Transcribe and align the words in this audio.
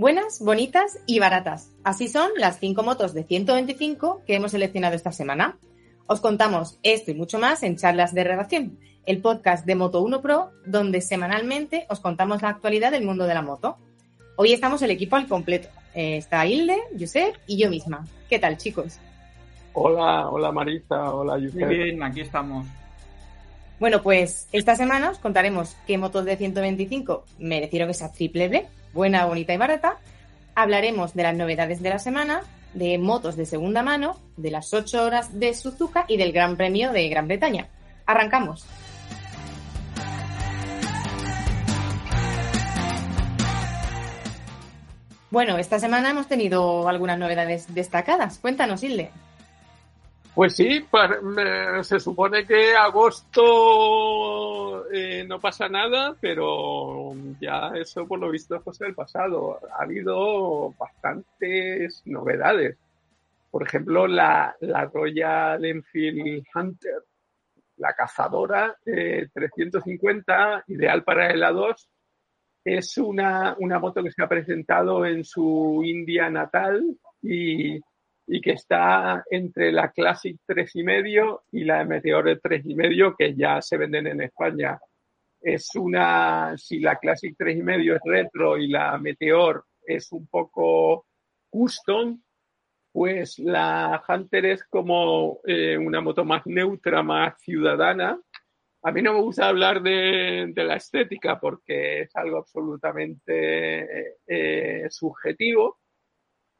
Buenas, 0.00 0.40
bonitas 0.40 0.98
y 1.04 1.18
baratas. 1.18 1.72
Así 1.84 2.08
son 2.08 2.30
las 2.38 2.58
cinco 2.58 2.82
motos 2.82 3.12
de 3.12 3.22
125 3.22 4.22
que 4.26 4.34
hemos 4.34 4.52
seleccionado 4.52 4.96
esta 4.96 5.12
semana. 5.12 5.58
Os 6.06 6.22
contamos 6.22 6.78
esto 6.82 7.10
y 7.10 7.14
mucho 7.14 7.38
más 7.38 7.62
en 7.62 7.76
Charlas 7.76 8.14
de 8.14 8.24
Redacción, 8.24 8.78
el 9.04 9.20
podcast 9.20 9.66
de 9.66 9.74
Moto 9.74 10.00
1 10.00 10.22
Pro, 10.22 10.52
donde 10.64 11.02
semanalmente 11.02 11.84
os 11.90 12.00
contamos 12.00 12.40
la 12.40 12.48
actualidad 12.48 12.92
del 12.92 13.04
mundo 13.04 13.26
de 13.26 13.34
la 13.34 13.42
moto. 13.42 13.76
Hoy 14.36 14.54
estamos 14.54 14.80
el 14.80 14.90
equipo 14.90 15.16
al 15.16 15.28
completo. 15.28 15.68
Eh, 15.94 16.16
está 16.16 16.46
Hilde, 16.46 16.78
Josep 16.98 17.36
y 17.46 17.58
yo 17.58 17.68
misma. 17.68 18.06
¿Qué 18.30 18.38
tal, 18.38 18.56
chicos? 18.56 18.98
Hola, 19.74 20.30
hola 20.30 20.50
Marisa, 20.50 21.12
hola 21.12 21.34
Josep. 21.34 21.66
Muy 21.66 21.76
bien, 21.76 22.02
aquí 22.02 22.22
estamos. 22.22 22.66
Bueno, 23.78 24.00
pues 24.02 24.48
esta 24.52 24.76
semana 24.76 25.10
os 25.10 25.18
contaremos 25.18 25.76
qué 25.86 25.98
motos 25.98 26.24
de 26.24 26.38
125 26.38 27.24
merecieron 27.38 27.90
esa 27.90 28.10
triple 28.10 28.48
B 28.48 28.66
buena, 28.92 29.26
bonita 29.26 29.52
y 29.52 29.56
barata. 29.56 29.96
Hablaremos 30.54 31.14
de 31.14 31.22
las 31.22 31.34
novedades 31.36 31.82
de 31.82 31.90
la 31.90 31.98
semana, 31.98 32.42
de 32.74 32.98
motos 32.98 33.36
de 33.36 33.46
segunda 33.46 33.82
mano, 33.82 34.16
de 34.36 34.50
las 34.50 34.72
8 34.72 35.04
horas 35.04 35.38
de 35.38 35.54
Suzuka 35.54 36.04
y 36.08 36.16
del 36.16 36.32
Gran 36.32 36.56
Premio 36.56 36.92
de 36.92 37.08
Gran 37.08 37.28
Bretaña. 37.28 37.68
Arrancamos. 38.06 38.66
Bueno, 45.30 45.58
esta 45.58 45.78
semana 45.78 46.10
hemos 46.10 46.26
tenido 46.26 46.88
algunas 46.88 47.16
novedades 47.16 47.72
destacadas. 47.72 48.38
Cuéntanos, 48.38 48.82
Hilde. 48.82 49.10
Pues 50.34 50.54
sí, 50.54 50.86
se 51.82 51.98
supone 51.98 52.46
que 52.46 52.74
agosto 52.76 53.40
eh, 54.92 55.24
no 55.26 55.40
pasa 55.40 55.68
nada, 55.68 56.16
pero 56.20 57.12
ya 57.40 57.72
eso 57.74 58.06
por 58.06 58.20
lo 58.20 58.30
visto 58.30 58.54
es 58.54 58.62
cosa 58.62 58.84
del 58.84 58.94
pasado. 58.94 59.58
Ha 59.76 59.82
habido 59.82 60.72
bastantes 60.78 62.02
novedades. 62.04 62.78
Por 63.50 63.64
ejemplo, 63.64 64.06
la, 64.06 64.56
Royal 64.92 65.64
Enfield 65.64 66.44
Hunter, 66.54 67.02
la 67.78 67.92
cazadora 67.94 68.78
350, 68.84 70.58
eh, 70.58 70.62
ideal 70.68 71.02
para 71.02 71.28
el 71.30 71.42
A2, 71.42 71.88
es 72.64 72.98
una, 72.98 73.56
una 73.58 73.80
moto 73.80 74.02
que 74.02 74.12
se 74.12 74.22
ha 74.22 74.28
presentado 74.28 75.04
en 75.04 75.24
su 75.24 75.82
India 75.84 76.30
natal 76.30 76.84
y 77.20 77.80
y 78.32 78.40
que 78.40 78.52
está 78.52 79.24
entre 79.28 79.72
la 79.72 79.90
Classic 79.90 80.38
3,5 80.46 81.42
y 81.50 81.64
la 81.64 81.84
Meteor 81.84 82.40
3,5 82.40 83.16
que 83.18 83.34
ya 83.34 83.60
se 83.60 83.76
venden 83.76 84.06
en 84.06 84.20
España. 84.20 84.78
Es 85.40 85.74
una, 85.74 86.54
si 86.56 86.78
la 86.78 86.96
Classic 86.96 87.36
3,5 87.36 87.96
es 87.96 88.00
retro 88.04 88.56
y 88.56 88.68
la 88.68 88.96
Meteor 88.98 89.64
es 89.84 90.12
un 90.12 90.28
poco 90.28 91.06
custom, 91.50 92.22
pues 92.92 93.36
la 93.40 94.00
Hunter 94.08 94.46
es 94.46 94.64
como 94.64 95.40
eh, 95.44 95.76
una 95.76 96.00
moto 96.00 96.24
más 96.24 96.46
neutra, 96.46 97.02
más 97.02 97.36
ciudadana. 97.40 98.16
A 98.82 98.92
mí 98.92 99.02
no 99.02 99.12
me 99.12 99.22
gusta 99.22 99.48
hablar 99.48 99.82
de, 99.82 100.52
la 100.54 100.76
estética 100.76 101.40
porque 101.40 102.02
es 102.02 102.14
algo 102.14 102.38
absolutamente 102.38 104.18
eh, 104.24 104.86
subjetivo, 104.88 105.80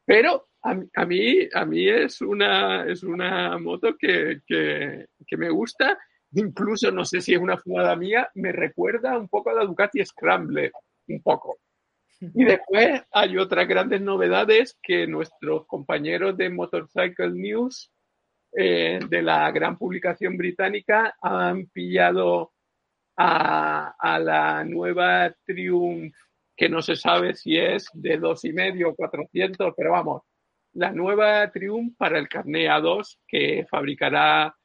pero 0.05 0.50
a, 0.63 1.05
mí, 1.05 1.47
a 1.53 1.65
mí 1.65 1.89
es 1.89 2.21
una, 2.21 2.85
es 2.85 3.03
una 3.03 3.57
moto 3.57 3.95
que, 3.97 4.41
me 5.31 5.49
gusta. 5.49 5.97
Incluso, 6.33 6.91
no 6.91 7.03
sé 7.03 7.21
si 7.21 7.33
es 7.33 7.39
una 7.39 7.57
fumada 7.57 7.95
mía, 7.95 8.29
me 8.35 8.51
recuerda 8.51 9.17
un 9.17 9.27
poco 9.27 9.49
a 9.49 9.53
la 9.53 9.65
Ducati 9.65 10.03
Scrambler, 10.05 10.71
un 11.07 11.21
poco. 11.21 11.57
Y 12.19 12.45
después 12.45 13.01
hay 13.11 13.37
otras 13.37 13.67
grandes 13.67 14.01
novedades 14.01 14.77
que 14.81 15.07
nuestros 15.07 15.65
compañeros 15.65 16.37
de 16.37 16.49
Motorcycle 16.49 17.31
News, 17.31 17.91
eh, 18.53 18.99
de 19.09 19.21
la 19.21 19.49
gran 19.51 19.77
publicación 19.77 20.37
británica, 20.37 21.15
han 21.21 21.67
pillado 21.67 22.53
a, 23.17 23.95
a 23.97 24.19
la 24.19 24.63
nueva 24.63 25.33
Triumph 25.45 26.13
que 26.55 26.69
no 26.69 26.81
se 26.83 26.95
sabe 26.95 27.33
si 27.33 27.57
es 27.57 27.89
de 27.93 28.17
dos 28.17 28.45
y 28.45 28.53
medio 28.53 28.89
o 28.89 28.95
400, 28.95 29.73
pero 29.75 29.93
vamos, 29.93 30.21
la 30.73 30.91
nueva 30.91 31.49
Triumph 31.51 31.95
para 31.97 32.17
el 32.17 32.27
carné 32.27 32.67
A2 32.67 33.17
que 33.27 33.65
fabricará 33.69 34.55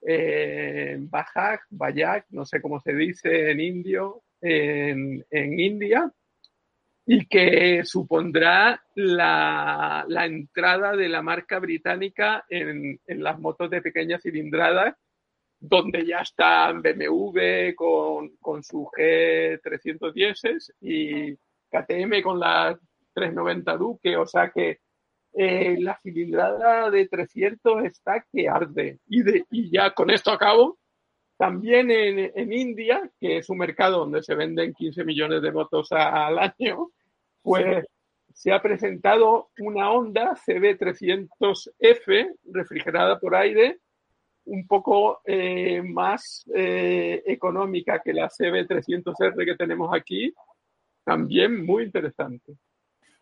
eh, 0.00 0.96
Bajaj, 1.00 1.60
Bajaj, 1.70 2.24
no 2.30 2.44
sé 2.44 2.60
cómo 2.62 2.80
se 2.80 2.94
dice 2.94 3.50
en 3.50 3.60
indio, 3.60 4.22
en, 4.40 5.24
India, 5.30 6.10
y 7.06 7.26
que 7.26 7.82
supondrá 7.84 8.80
la, 8.94 10.06
entrada 10.24 10.94
de 10.94 11.08
la 11.08 11.22
marca 11.22 11.58
británica 11.58 12.44
en, 12.48 13.00
las 13.06 13.38
motos 13.40 13.70
de 13.70 13.82
pequeña 13.82 14.18
cilindrada, 14.18 14.96
donde 15.60 16.06
ya 16.06 16.18
está 16.18 16.70
BMW 16.72 17.74
con, 17.74 18.36
con 18.36 18.62
su 18.62 18.88
G310 18.96 20.74
y 20.82 21.34
KTM 21.34 22.22
con 22.22 22.38
la 22.38 22.78
390 23.14 23.76
Duque, 23.76 24.16
o 24.16 24.26
sea 24.26 24.50
que 24.50 24.78
eh, 25.34 25.76
la 25.80 25.98
cilindrada 26.02 26.90
de 26.90 27.06
300 27.08 27.84
está 27.84 28.24
que 28.32 28.48
arde. 28.48 28.98
Y, 29.06 29.22
de, 29.22 29.44
y 29.50 29.70
ya 29.70 29.92
con 29.92 30.10
esto 30.10 30.30
acabo. 30.30 30.78
También 31.36 31.90
en, 31.90 32.32
en, 32.34 32.52
India, 32.52 33.08
que 33.20 33.38
es 33.38 33.48
un 33.48 33.58
mercado 33.58 34.00
donde 34.00 34.22
se 34.24 34.34
venden 34.34 34.74
15 34.74 35.04
millones 35.04 35.40
de 35.40 35.52
motos 35.52 35.92
al 35.92 36.38
año, 36.38 36.90
pues 37.42 37.84
se 38.38 38.52
ha 38.52 38.62
presentado 38.62 39.50
una 39.58 39.90
Honda 39.90 40.36
CB300F 40.46 42.36
refrigerada 42.52 43.18
por 43.18 43.34
aire, 43.34 43.78
un 44.44 44.66
poco 44.66 45.20
eh, 45.24 45.82
más 45.82 46.44
eh, 46.54 47.22
económica 47.26 48.00
que 48.00 48.12
la 48.12 48.28
CB300R 48.28 49.44
que 49.44 49.56
tenemos 49.56 49.90
aquí, 49.92 50.32
también 51.04 51.66
muy 51.66 51.82
interesante. 51.84 52.54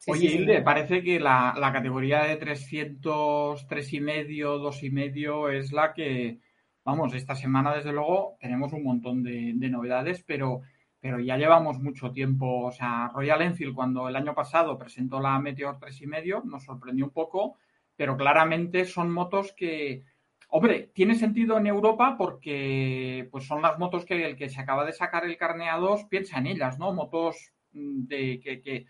Oye, 0.09 0.27
Hilde, 0.27 0.63
parece 0.63 1.03
que 1.03 1.19
la, 1.19 1.53
categoría 1.73 2.23
de 2.23 2.37
300, 2.37 3.67
3,5, 3.67 4.61
2,5 4.61 5.53
es 5.53 5.73
la 5.73 5.93
que, 5.95 6.39
vamos, 6.85 7.13
esta 7.15 7.35
semana 7.35 7.75
desde 7.75 7.93
luego 7.93 8.37
tenemos 8.41 8.73
un 8.73 8.85
montón 8.85 9.25
de, 9.25 9.53
novedades, 9.69 10.23
pero, 10.23 10.61
pero 11.01 11.19
ya 11.19 11.37
llevamos 11.37 11.81
mucho 11.81 12.13
tiempo. 12.13 12.67
O 12.67 12.71
sea, 12.71 13.11
Royal 13.13 13.43
Enfield 13.43 13.75
cuando 13.75 14.09
el 14.09 14.15
año 14.15 14.33
pasado 14.33 14.79
presentó 14.79 15.19
la 15.21 15.41
Meteor 15.41 15.79
3,5 15.81 16.45
nos 16.45 16.65
sorprendió 16.65 17.07
un 17.07 17.11
poco, 17.11 17.57
pero 17.97 18.17
claramente 18.17 18.85
son 18.85 19.11
motos 19.11 19.53
que, 19.57 20.05
hombre, 20.51 20.93
tiene 20.95 21.17
sentido 21.17 21.59
en 21.59 21.67
Europa 21.67 22.15
porque 22.17 23.27
pues 23.33 23.45
son 23.45 23.61
las 23.61 23.77
motos 23.77 24.05
que 24.05 24.25
el 24.25 24.37
que 24.37 24.51
se 24.51 24.61
acaba 24.61 24.85
de 24.85 24.93
sacar 24.93 25.25
el 25.25 25.37
carne 25.37 25.67
2 25.77 26.05
piensa 26.05 26.39
en 26.39 26.47
ellas, 26.47 26.79
¿no? 26.79 26.93
Motos 26.93 27.53
mm, 27.73 28.07
de 28.07 28.41
que 28.41 28.61
que 28.61 28.87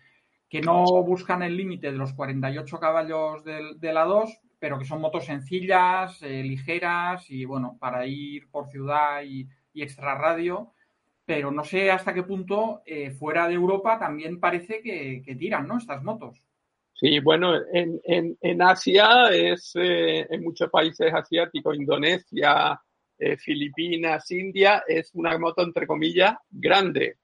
no 0.61 0.85
buscan 1.03 1.43
el 1.43 1.57
límite 1.57 1.91
de 1.91 1.97
los 1.97 2.13
48 2.13 2.79
caballos 2.79 3.43
del, 3.43 3.79
de 3.79 3.93
la 3.93 4.05
2, 4.05 4.39
pero 4.59 4.79
que 4.79 4.85
son 4.85 5.01
motos 5.01 5.25
sencillas, 5.25 6.21
eh, 6.23 6.43
ligeras 6.43 7.29
y 7.29 7.45
bueno, 7.45 7.77
para 7.79 8.05
ir 8.07 8.49
por 8.49 8.67
ciudad 8.67 9.23
y, 9.23 9.47
extra 9.79 10.15
radio. 10.15 10.73
Pero 11.23 11.51
no 11.51 11.63
sé 11.63 11.91
hasta 11.91 12.11
qué 12.11 12.23
punto 12.23 12.81
eh, 12.83 13.11
fuera 13.11 13.47
de 13.47 13.53
Europa 13.53 13.99
también 13.99 14.39
parece 14.39 14.81
que, 14.81 15.35
tiran, 15.37 15.67
¿no? 15.67 15.77
Estas 15.77 16.01
motos. 16.01 16.41
Sí, 16.93 17.19
bueno, 17.19 17.53
en, 17.73 17.99
en, 18.41 18.61
Asia 18.63 19.29
es 19.31 19.73
eh, 19.75 20.25
en 20.27 20.43
muchos 20.43 20.71
países 20.71 21.13
asiáticos, 21.13 21.77
Indonesia, 21.77 22.81
Filipinas, 23.37 24.31
India, 24.31 24.83
es 24.87 25.13
una 25.13 25.37
moto 25.37 25.63
entre 25.63 25.85
comillas 25.85 26.35
grande 26.49 27.17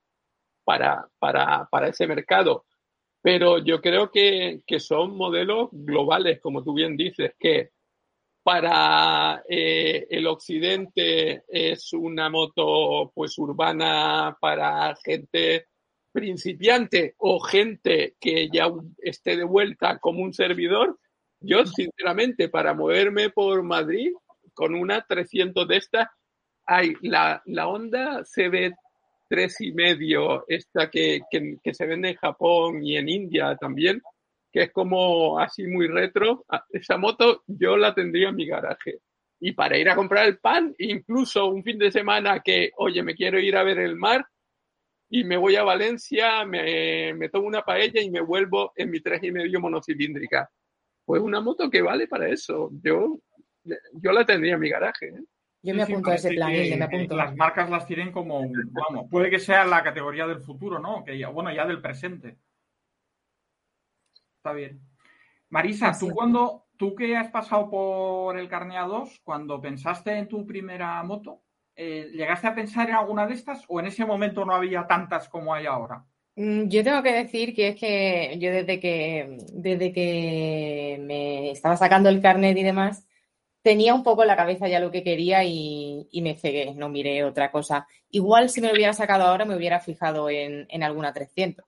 para, 0.63 1.07
para, 1.17 1.67
para 1.71 1.87
ese 1.87 2.05
mercado 2.05 2.65
pero 3.23 3.59
yo 3.59 3.79
creo 3.79 4.11
que, 4.11 4.61
son 4.79 5.15
modelos 5.15 5.69
globales, 5.71 6.41
como 6.41 6.61
tú 6.61 6.73
bien 6.73 6.97
dices, 6.97 7.33
que 7.39 7.71
para 8.43 9.41
eh, 9.47 10.05
el 10.09 10.27
occidente 10.27 11.45
es 11.47 11.93
una 11.93 12.29
moto 12.29 13.13
pues 13.15 13.37
urbana 13.37 14.37
para 14.41 14.93
gente 15.05 15.67
principiante 16.11 17.15
o 17.17 17.39
gente 17.39 18.17
que 18.19 18.49
ya 18.51 18.69
esté 18.97 19.37
de 19.37 19.45
vuelta 19.45 19.99
como 19.99 20.21
un 20.21 20.33
servidor, 20.33 20.99
yo 21.39 21.65
sinceramente 21.65 22.49
para 22.49 22.73
moverme 22.73 23.29
por 23.29 23.63
Madrid 23.63 24.11
con 24.53 24.75
una 24.75 25.05
300 25.07 25.65
de 25.65 25.77
estas, 25.77 26.09
hay 26.65 26.93
la, 27.01 27.41
la 27.45 27.69
Honda 27.69 28.23
CB 28.25 28.73
tres 29.33 29.59
y 29.61 29.71
medio, 29.71 30.45
esta 30.47 30.91
que, 30.91 31.21
que, 31.31 31.73
se 31.73 31.87
vende 31.87 32.09
en 32.09 32.17
Japón 32.17 32.85
y 32.85 32.97
en 32.97 33.09
India 33.09 33.57
también, 33.59 33.99
que 34.51 34.63
es 34.63 34.71
como 34.71 35.39
así 35.39 35.63
muy 35.63 35.87
retro. 35.87 36.45
Ah, 36.49 36.63
esa 36.69 36.97
moto 36.97 37.41
yo 37.47 37.75
la 37.75 37.95
tendría 37.95 38.29
en 38.29 38.35
mi 38.35 38.45
garaje. 38.45 38.99
Y 39.39 39.53
para 39.53 39.75
ir 39.75 39.89
a 39.89 39.95
comprar 39.95 40.27
el 40.27 40.37
pan, 40.37 40.75
incluso 40.77 41.47
un 41.47 41.63
fin 41.63 41.79
de 41.79 41.91
semana 41.91 42.41
que, 42.41 42.73
oye, 42.77 43.01
me 43.01 43.15
quiero 43.15 43.39
ir 43.39 43.57
a 43.57 43.63
ver 43.63 43.79
el 43.79 43.95
mar, 43.95 44.23
y 45.09 45.23
me 45.23 45.37
voy 45.37 45.55
a 45.55 45.63
Valencia, 45.63 46.45
me, 46.45 47.15
me 47.15 47.29
tomo 47.29 47.47
una 47.47 47.63
paella 47.63 48.03
y 48.03 48.11
me 48.11 48.21
vuelvo 48.21 48.71
en 48.75 48.91
mi 48.91 48.99
tres 48.99 49.23
y 49.23 49.31
medio 49.31 49.59
monocilíndrica. 49.59 50.47
Pues 51.05 51.23
una 51.23 51.41
moto 51.41 51.71
que 51.71 51.81
vale 51.81 52.07
para 52.07 52.29
eso. 52.29 52.69
Yo, 52.83 53.17
yo 53.63 54.11
la 54.11 54.25
tendría 54.25 54.53
en 54.53 54.59
mi 54.59 54.69
garaje. 54.69 55.07
¿eh? 55.07 55.23
Yo 55.63 55.73
me 55.73 55.83
apunto 55.83 56.11
a 56.11 56.15
ese 56.15 56.29
plan, 56.31 56.51
me 56.51 56.83
apunto. 56.83 57.15
Las 57.15 57.35
marcas 57.37 57.69
las 57.69 57.87
tienen 57.87 58.11
como, 58.11 58.41
vamos, 58.71 59.09
puede 59.09 59.29
que 59.29 59.39
sea 59.39 59.63
la 59.63 59.81
categoría 59.81 60.27
del 60.27 60.41
futuro, 60.41 60.77
¿no? 60.77 61.05
Que 61.05 61.25
bueno, 61.25 61.53
ya 61.53 61.65
del 61.65 61.81
presente. 61.81 62.37
Está 64.37 64.51
bien. 64.51 64.81
Marisa, 65.49 65.97
tú 65.97 66.09
cuando, 66.09 66.65
tú 66.75 66.93
que 66.93 67.15
has 67.15 67.29
pasado 67.29 67.69
por 67.69 68.37
el 68.37 68.49
Carnea 68.49 68.83
2, 68.83 69.21
cuando 69.23 69.61
pensaste 69.61 70.17
en 70.17 70.27
tu 70.27 70.45
primera 70.45 71.01
moto, 71.03 71.43
eh, 71.77 72.09
¿llegaste 72.11 72.47
a 72.47 72.55
pensar 72.55 72.89
en 72.89 72.95
alguna 72.95 73.25
de 73.25 73.35
estas 73.35 73.63
o 73.69 73.79
en 73.79 73.85
ese 73.85 74.03
momento 74.03 74.43
no 74.43 74.53
había 74.53 74.85
tantas 74.85 75.29
como 75.29 75.53
hay 75.53 75.65
ahora? 75.65 76.03
Mm, 76.35 76.67
yo 76.67 76.83
tengo 76.83 77.01
que 77.01 77.13
decir 77.13 77.55
que 77.55 77.69
es 77.69 77.79
que 77.79 78.37
yo 78.37 78.51
desde 78.51 78.79
que 78.81 79.37
desde 79.53 79.93
que 79.93 80.97
me 81.01 81.51
estaba 81.51 81.77
sacando 81.77 82.09
el 82.09 82.21
carnet 82.21 82.57
y 82.57 82.63
demás, 82.63 83.07
tenía 83.63 83.95
un 83.95 84.03
poco 84.03 84.21
en 84.21 84.27
la 84.27 84.35
cabeza 84.35 84.67
ya 84.67 84.79
lo 84.79 84.91
que 84.91 85.03
quería 85.03 85.43
y, 85.43 86.07
me 86.21 86.35
cegué, 86.35 86.73
no 86.75 86.89
miré 86.89 87.23
otra 87.23 87.49
cosa. 87.49 87.87
Igual 88.11 88.49
si 88.49 88.61
me 88.61 88.67
lo 88.67 88.73
hubiera 88.73 88.93
sacado 88.93 89.23
ahora 89.23 89.45
me 89.45 89.55
hubiera 89.55 89.79
fijado 89.79 90.29
en, 90.29 90.83
alguna 90.83 91.13
300. 91.13 91.65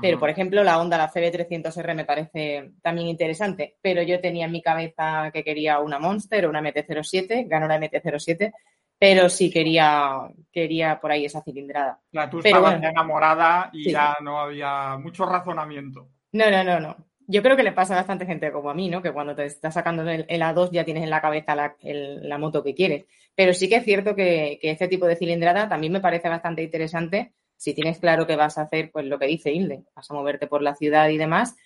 Pero, 0.00 0.18
por 0.18 0.30
ejemplo, 0.30 0.64
la 0.64 0.80
Honda, 0.80 0.96
la 0.96 1.12
CB300R 1.12 1.94
me 1.94 2.06
parece 2.06 2.72
también 2.80 3.08
interesante, 3.08 3.76
pero 3.82 4.02
yo 4.02 4.18
tenía 4.18 4.46
en 4.46 4.52
mi 4.52 4.62
cabeza 4.62 5.30
que 5.30 5.44
quería 5.44 5.78
una 5.80 5.98
Monster 5.98 6.46
o 6.46 6.48
una 6.48 6.62
MT-07, 6.62 7.46
ganó 7.46 7.68
la 7.68 7.78
MT-07, 7.78 8.50
pero 8.98 9.28
sí 9.28 9.50
quería, 9.50 10.20
quería 10.50 10.98
por 10.98 11.12
ahí 11.12 11.26
esa 11.26 11.42
cilindrada. 11.42 12.00
La 12.12 12.30
tú 12.30 12.38
estabas 12.38 12.82
enamorada 12.82 13.68
y 13.74 13.92
ya 13.92 14.16
no 14.22 14.40
había 14.40 14.96
mucho 14.96 15.26
razonamiento. 15.26 16.08
No, 16.32 16.50
no, 16.50 16.64
no, 16.64 16.80
no. 16.80 16.96
Yo 17.26 17.42
creo 17.42 17.56
que 17.56 17.62
le 17.62 17.72
pasa 17.72 17.94
a 17.94 17.98
bastante 17.98 18.26
gente 18.26 18.52
como 18.52 18.70
a 18.70 18.74
mí, 18.74 18.88
¿no? 18.88 19.00
Que 19.02 19.12
cuando 19.12 19.34
te 19.34 19.46
estás 19.46 19.74
sacando 19.74 20.02
el, 20.02 20.26
A2 20.26 20.70
ya 20.72 20.84
tienes 20.84 21.02
en 21.02 21.10
la 21.10 21.22
cabeza 21.22 21.54
la, 21.54 22.38
moto 22.38 22.62
que 22.62 22.74
quieres. 22.74 23.06
Pero 23.34 23.54
sí 23.54 23.68
que 23.68 23.76
es 23.76 23.84
cierto 23.84 24.14
que, 24.14 24.58
este 24.62 24.88
tipo 24.88 25.06
de 25.06 25.16
cilindrada 25.16 25.68
también 25.68 25.92
me 25.92 26.00
parece 26.00 26.28
bastante 26.28 26.62
interesante 26.62 27.32
si 27.56 27.72
tienes 27.72 27.98
claro 27.98 28.26
que 28.26 28.36
vas 28.36 28.58
a 28.58 28.62
hacer, 28.62 28.90
pues 28.92 29.06
lo 29.06 29.18
que 29.18 29.26
dice 29.26 29.52
Hilde, 29.52 29.84
vas 29.94 30.10
a 30.10 30.14
moverte 30.14 30.46
por 30.46 30.60
la 30.60 30.74
ciudad 30.74 31.08
y 31.08 31.16
demás, 31.16 31.56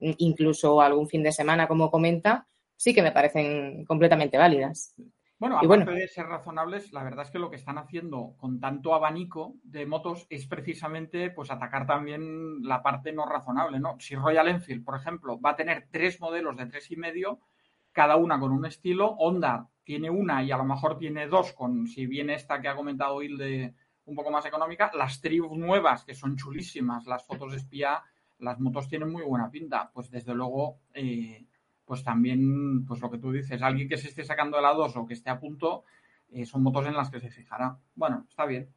incluso 0.00 0.80
algún 0.80 1.08
fin 1.08 1.22
de 1.22 1.32
semana, 1.32 1.68
como 1.68 1.90
comenta, 1.90 2.48
sí 2.76 2.92
que 2.92 3.02
me 3.02 3.12
parecen 3.12 3.84
completamente 3.84 4.38
válidas. 4.38 4.94
Bueno, 5.44 5.58
aparte 5.58 5.90
de 5.90 6.08
ser 6.08 6.24
razonables, 6.24 6.90
la 6.94 7.04
verdad 7.04 7.26
es 7.26 7.30
que 7.30 7.38
lo 7.38 7.50
que 7.50 7.56
están 7.56 7.76
haciendo 7.76 8.34
con 8.38 8.60
tanto 8.60 8.94
abanico 8.94 9.56
de 9.62 9.84
motos 9.84 10.26
es 10.30 10.46
precisamente 10.46 11.28
pues 11.28 11.50
atacar 11.50 11.86
también 11.86 12.66
la 12.66 12.82
parte 12.82 13.12
no 13.12 13.26
razonable, 13.26 13.78
¿no? 13.78 13.96
Si 14.00 14.16
Royal 14.16 14.48
Enfield, 14.48 14.82
por 14.82 14.96
ejemplo, 14.96 15.38
va 15.38 15.50
a 15.50 15.56
tener 15.56 15.86
tres 15.90 16.18
modelos 16.18 16.56
de 16.56 16.64
tres 16.64 16.90
y 16.90 16.96
medio, 16.96 17.40
cada 17.92 18.16
una 18.16 18.40
con 18.40 18.52
un 18.52 18.64
estilo, 18.64 19.16
Honda 19.18 19.68
tiene 19.82 20.08
una 20.08 20.42
y 20.42 20.50
a 20.50 20.56
lo 20.56 20.64
mejor 20.64 20.96
tiene 20.96 21.26
dos, 21.26 21.52
con 21.52 21.88
si 21.88 22.06
viene 22.06 22.32
esta 22.32 22.62
que 22.62 22.68
ha 22.68 22.74
comentado 22.74 23.22
Hilde 23.22 23.74
un 24.06 24.16
poco 24.16 24.30
más 24.30 24.46
económica, 24.46 24.90
las 24.94 25.20
Triumph 25.20 25.58
nuevas, 25.58 26.06
que 26.06 26.14
son 26.14 26.36
chulísimas, 26.38 27.04
las 27.04 27.26
fotos 27.26 27.52
de 27.52 27.58
espía, 27.58 28.02
las 28.38 28.58
motos 28.60 28.88
tienen 28.88 29.12
muy 29.12 29.22
buena 29.22 29.50
pinta, 29.50 29.90
pues 29.92 30.10
desde 30.10 30.34
luego 30.34 30.78
eh, 30.94 31.44
pues 31.84 32.02
también, 32.02 32.84
pues 32.86 33.00
lo 33.00 33.10
que 33.10 33.18
tú 33.18 33.32
dices, 33.32 33.60
alguien 33.62 33.88
que 33.88 33.96
se 33.96 34.08
esté 34.08 34.24
sacando 34.24 34.58
el 34.58 34.64
A2 34.64 34.96
o 34.96 35.06
que 35.06 35.14
esté 35.14 35.30
a 35.30 35.38
punto, 35.38 35.84
eh, 36.32 36.46
son 36.46 36.62
motos 36.62 36.86
en 36.86 36.94
las 36.94 37.10
que 37.10 37.20
se 37.20 37.30
fijará. 37.30 37.76
Bueno, 37.94 38.26
está 38.28 38.46
bien. 38.46 38.68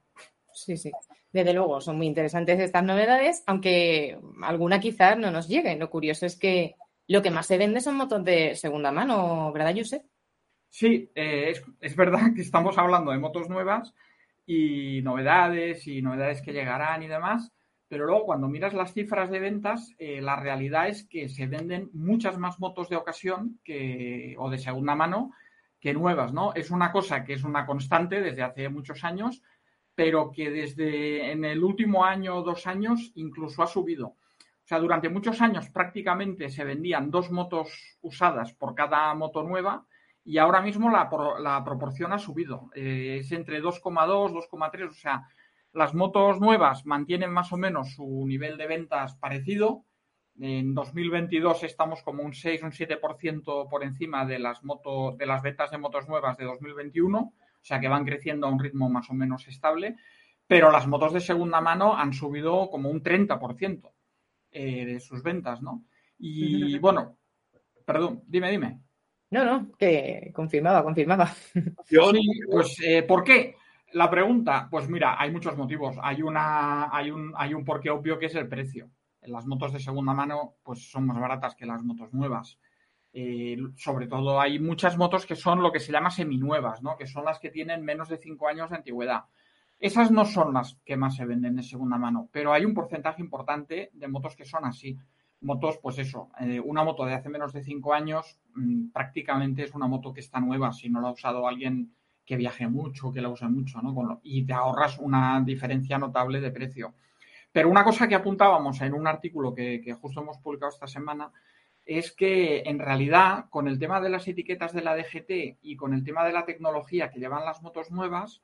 Sí, 0.53 0.75
sí. 0.75 0.91
Desde 1.31 1.53
luego, 1.53 1.81
son 1.81 1.97
muy 1.97 2.07
interesantes 2.07 2.59
estas 2.59 2.83
novedades, 2.83 3.43
aunque 3.45 4.19
alguna 4.41 4.79
quizás 4.79 5.17
no 5.17 5.31
nos 5.31 5.47
llegue. 5.47 5.75
Lo 5.75 5.89
curioso 5.89 6.25
es 6.25 6.35
que 6.35 6.75
lo 7.07 7.21
que 7.21 7.31
más 7.31 7.45
se 7.45 7.57
vende 7.57 7.79
son 7.79 7.95
motos 7.95 8.23
de 8.23 8.55
segunda 8.55 8.91
mano, 8.91 9.51
¿verdad, 9.53 9.73
Josep? 9.75 10.03
Sí, 10.69 11.09
eh, 11.15 11.51
es, 11.51 11.63
es, 11.79 11.95
verdad 11.95 12.33
que 12.35 12.41
estamos 12.41 12.77
hablando 12.77 13.11
de 13.11 13.19
motos 13.19 13.49
nuevas 13.49 13.93
y 14.45 15.01
novedades 15.01 15.87
y 15.87 16.01
novedades 16.01 16.41
que 16.41 16.53
llegarán 16.53 17.03
y 17.03 17.07
demás, 17.07 17.51
pero 17.87 18.05
luego 18.05 18.25
cuando 18.25 18.47
miras 18.47 18.73
las 18.73 18.93
cifras 18.93 19.29
de 19.29 19.39
ventas, 19.39 19.93
eh, 19.97 20.21
la 20.21 20.35
realidad 20.35 20.89
es 20.89 21.07
que 21.07 21.29
se 21.29 21.47
venden 21.47 21.89
muchas 21.93 22.37
más 22.37 22.59
motos 22.59 22.89
de 22.89 22.97
ocasión 22.97 23.59
que, 23.63 24.35
o 24.37 24.49
de 24.49 24.57
segunda 24.57 24.95
mano 24.95 25.31
que 25.79 25.93
nuevas, 25.93 26.33
¿no? 26.33 26.53
Es 26.53 26.71
una 26.71 26.91
cosa 26.91 27.23
que 27.23 27.33
es 27.33 27.43
una 27.43 27.65
constante 27.65 28.19
desde 28.19 28.43
hace 28.43 28.69
muchos 28.69 29.03
años, 29.03 29.41
pero 29.95 30.31
que 30.31 30.51
desde 30.51 31.31
en 31.31 31.45
el 31.45 31.63
último 31.63 32.03
año 32.03 32.35
o 32.35 32.43
dos 32.43 32.67
años 32.67 33.11
incluso 33.15 33.63
ha 33.63 33.67
subido. 33.67 34.07
O 34.07 34.67
sea, 34.67 34.79
durante 34.79 35.07
muchos 35.07 35.41
años 35.41 35.69
prácticamente 35.69 36.49
se 36.49 36.65
vendían 36.65 37.09
dos 37.09 37.31
motos 37.31 37.97
usadas 38.01 38.53
por 38.53 38.75
cada 38.75 39.13
moto 39.13 39.43
nueva 39.43 39.85
y 40.25 40.39
ahora 40.39 40.61
mismo 40.61 40.89
la, 40.91 41.09
la 41.39 41.63
proporción 41.63 42.11
ha 42.11 42.19
subido. 42.19 42.69
Eh, 42.75 43.19
es 43.21 43.31
entre 43.31 43.61
2,2, 43.61 44.33
2,3, 44.33 44.89
o 44.89 44.93
sea, 44.93 45.23
las 45.77 45.93
motos 45.93 46.39
nuevas 46.39 46.87
mantienen 46.87 47.31
más 47.31 47.53
o 47.53 47.57
menos 47.57 47.93
su 47.93 48.25
nivel 48.25 48.57
de 48.57 48.65
ventas 48.65 49.15
parecido. 49.15 49.85
En 50.39 50.73
2022 50.73 51.63
estamos 51.63 52.01
como 52.01 52.23
un 52.23 52.33
6, 52.33 52.63
un 52.63 52.71
7% 52.71 53.69
por 53.69 53.83
encima 53.83 54.25
de 54.25 54.39
las, 54.39 54.63
motos, 54.63 55.15
de 55.19 55.27
las 55.27 55.43
ventas 55.43 55.69
de 55.69 55.77
motos 55.77 56.07
nuevas 56.09 56.35
de 56.37 56.45
2021, 56.45 57.19
o 57.19 57.33
sea 57.61 57.79
que 57.79 57.87
van 57.87 58.05
creciendo 58.05 58.47
a 58.47 58.49
un 58.49 58.59
ritmo 58.59 58.89
más 58.89 59.07
o 59.11 59.13
menos 59.13 59.47
estable, 59.47 59.97
pero 60.47 60.71
las 60.71 60.87
motos 60.87 61.13
de 61.13 61.19
segunda 61.19 61.61
mano 61.61 61.95
han 61.95 62.11
subido 62.11 62.71
como 62.71 62.89
un 62.89 63.03
30% 63.03 63.91
eh, 64.51 64.83
de 64.85 64.99
sus 64.99 65.21
ventas, 65.21 65.61
¿no? 65.61 65.85
Y 66.17 66.79
bueno, 66.79 67.19
perdón, 67.85 68.23
dime, 68.25 68.49
dime. 68.49 68.81
No, 69.29 69.45
no, 69.45 69.71
que 69.77 70.31
confirmaba, 70.33 70.83
confirmaba. 70.83 71.31
Yo, 71.89 72.11
pues, 72.49 72.79
eh, 72.81 73.03
¿por 73.03 73.23
qué? 73.23 73.55
La 73.93 74.09
pregunta, 74.09 74.67
pues 74.69 74.89
mira, 74.89 75.19
hay 75.19 75.31
muchos 75.31 75.55
motivos. 75.57 75.95
Hay, 76.01 76.21
una, 76.21 76.95
hay, 76.95 77.09
un, 77.09 77.33
hay 77.35 77.53
un 77.53 77.63
porqué 77.63 77.89
obvio 77.89 78.19
que 78.19 78.25
es 78.25 78.35
el 78.35 78.47
precio. 78.47 78.89
Las 79.21 79.45
motos 79.45 79.73
de 79.73 79.79
segunda 79.79 80.13
mano 80.13 80.55
pues 80.63 80.89
son 80.89 81.07
más 81.07 81.19
baratas 81.19 81.55
que 81.55 81.65
las 81.65 81.83
motos 81.83 82.13
nuevas. 82.13 82.59
Eh, 83.13 83.57
sobre 83.75 84.07
todo 84.07 84.39
hay 84.39 84.59
muchas 84.59 84.97
motos 84.97 85.25
que 85.25 85.35
son 85.35 85.61
lo 85.61 85.71
que 85.71 85.79
se 85.79 85.91
llama 85.91 86.11
seminuevas, 86.11 86.83
¿no? 86.83 86.97
que 86.97 87.07
son 87.07 87.25
las 87.25 87.39
que 87.39 87.49
tienen 87.49 87.83
menos 87.83 88.09
de 88.09 88.17
cinco 88.17 88.47
años 88.47 88.69
de 88.69 88.75
antigüedad. 88.75 89.23
Esas 89.79 90.11
no 90.11 90.25
son 90.25 90.53
las 90.53 90.75
que 90.85 90.97
más 90.97 91.15
se 91.15 91.25
venden 91.25 91.55
de 91.55 91.63
segunda 91.63 91.97
mano, 91.97 92.29
pero 92.31 92.51
hay 92.53 92.65
un 92.65 92.73
porcentaje 92.73 93.21
importante 93.21 93.89
de 93.93 94.07
motos 94.07 94.35
que 94.35 94.45
son 94.45 94.65
así. 94.65 94.97
Motos, 95.41 95.77
pues 95.81 95.99
eso, 95.99 96.29
eh, 96.39 96.59
una 96.59 96.83
moto 96.83 97.05
de 97.05 97.13
hace 97.13 97.29
menos 97.29 97.53
de 97.53 97.63
cinco 97.63 97.93
años 97.93 98.39
mm, 98.55 98.89
prácticamente 98.89 99.63
es 99.63 99.73
una 99.75 99.87
moto 99.87 100.11
que 100.11 100.21
está 100.21 100.39
nueva. 100.39 100.71
Si 100.71 100.89
no 100.89 100.99
la 100.99 101.09
ha 101.09 101.11
usado 101.11 101.47
alguien 101.47 101.93
que 102.27 102.35
viaje 102.35 102.67
mucho, 102.67 103.11
que 103.11 103.21
la 103.21 103.29
use 103.29 103.47
mucho, 103.47 103.81
¿no? 103.81 104.19
y 104.21 104.45
te 104.45 104.51
ahorras 104.51 104.99
una 104.99 105.41
diferencia 105.43 105.97
notable 105.97 106.41
de 106.41 106.51
precio. 106.51 106.93
Pero 107.53 107.69
una 107.69 107.85
cosa 107.85 108.05
que 108.05 108.15
apuntábamos 108.15 108.81
en 108.81 108.93
un 108.93 109.07
artículo 109.07 109.55
que, 109.55 109.95
justo 109.99 110.21
hemos 110.21 110.37
publicado 110.39 110.69
esta 110.69 110.87
semana 110.87 111.31
es 111.85 112.11
que 112.11 112.63
en 112.65 112.79
realidad 112.79 113.45
con 113.49 113.69
el 113.69 113.79
tema 113.79 114.01
de 114.01 114.09
las 114.09 114.27
etiquetas 114.27 114.73
de 114.73 114.81
la 114.81 114.93
DGT 114.97 115.59
y 115.61 115.77
con 115.77 115.93
el 115.93 116.03
tema 116.03 116.25
de 116.25 116.33
la 116.33 116.43
tecnología 116.43 117.09
que 117.09 117.19
llevan 117.19 117.45
las 117.45 117.61
motos 117.61 117.91
nuevas, 117.91 118.41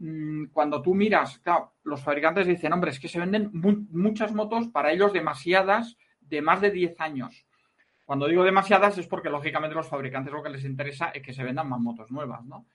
mm, 0.00 0.48
cuando 0.52 0.82
tú 0.82 0.94
miras, 0.94 1.38
claro, 1.38 1.72
los 1.82 2.02
fabricantes 2.02 2.46
dicen, 2.46 2.74
hombre, 2.74 2.90
es 2.90 3.00
que 3.00 3.08
se 3.08 3.18
venden 3.18 3.50
muchas 3.54 4.34
motos, 4.34 4.68
para 4.68 4.92
ellos 4.92 5.14
demasiadas, 5.14 5.96
de 6.20 6.42
más 6.42 6.60
de 6.60 6.70
10 6.70 7.00
años. 7.00 7.46
Cuando 8.04 8.26
digo 8.26 8.44
demasiadas 8.44 8.98
es 8.98 9.06
porque 9.06 9.30
lógicamente 9.30 9.74
los 9.74 9.88
fabricantes 9.88 10.30
lo 10.30 10.42
que 10.42 10.50
les 10.50 10.64
interesa 10.64 11.08
es 11.08 11.22
que 11.22 11.32
se 11.32 11.42
vendan 11.42 11.70
más 11.70 11.80
motos 11.80 12.10
nuevas, 12.10 12.44
¿no? 12.44 12.66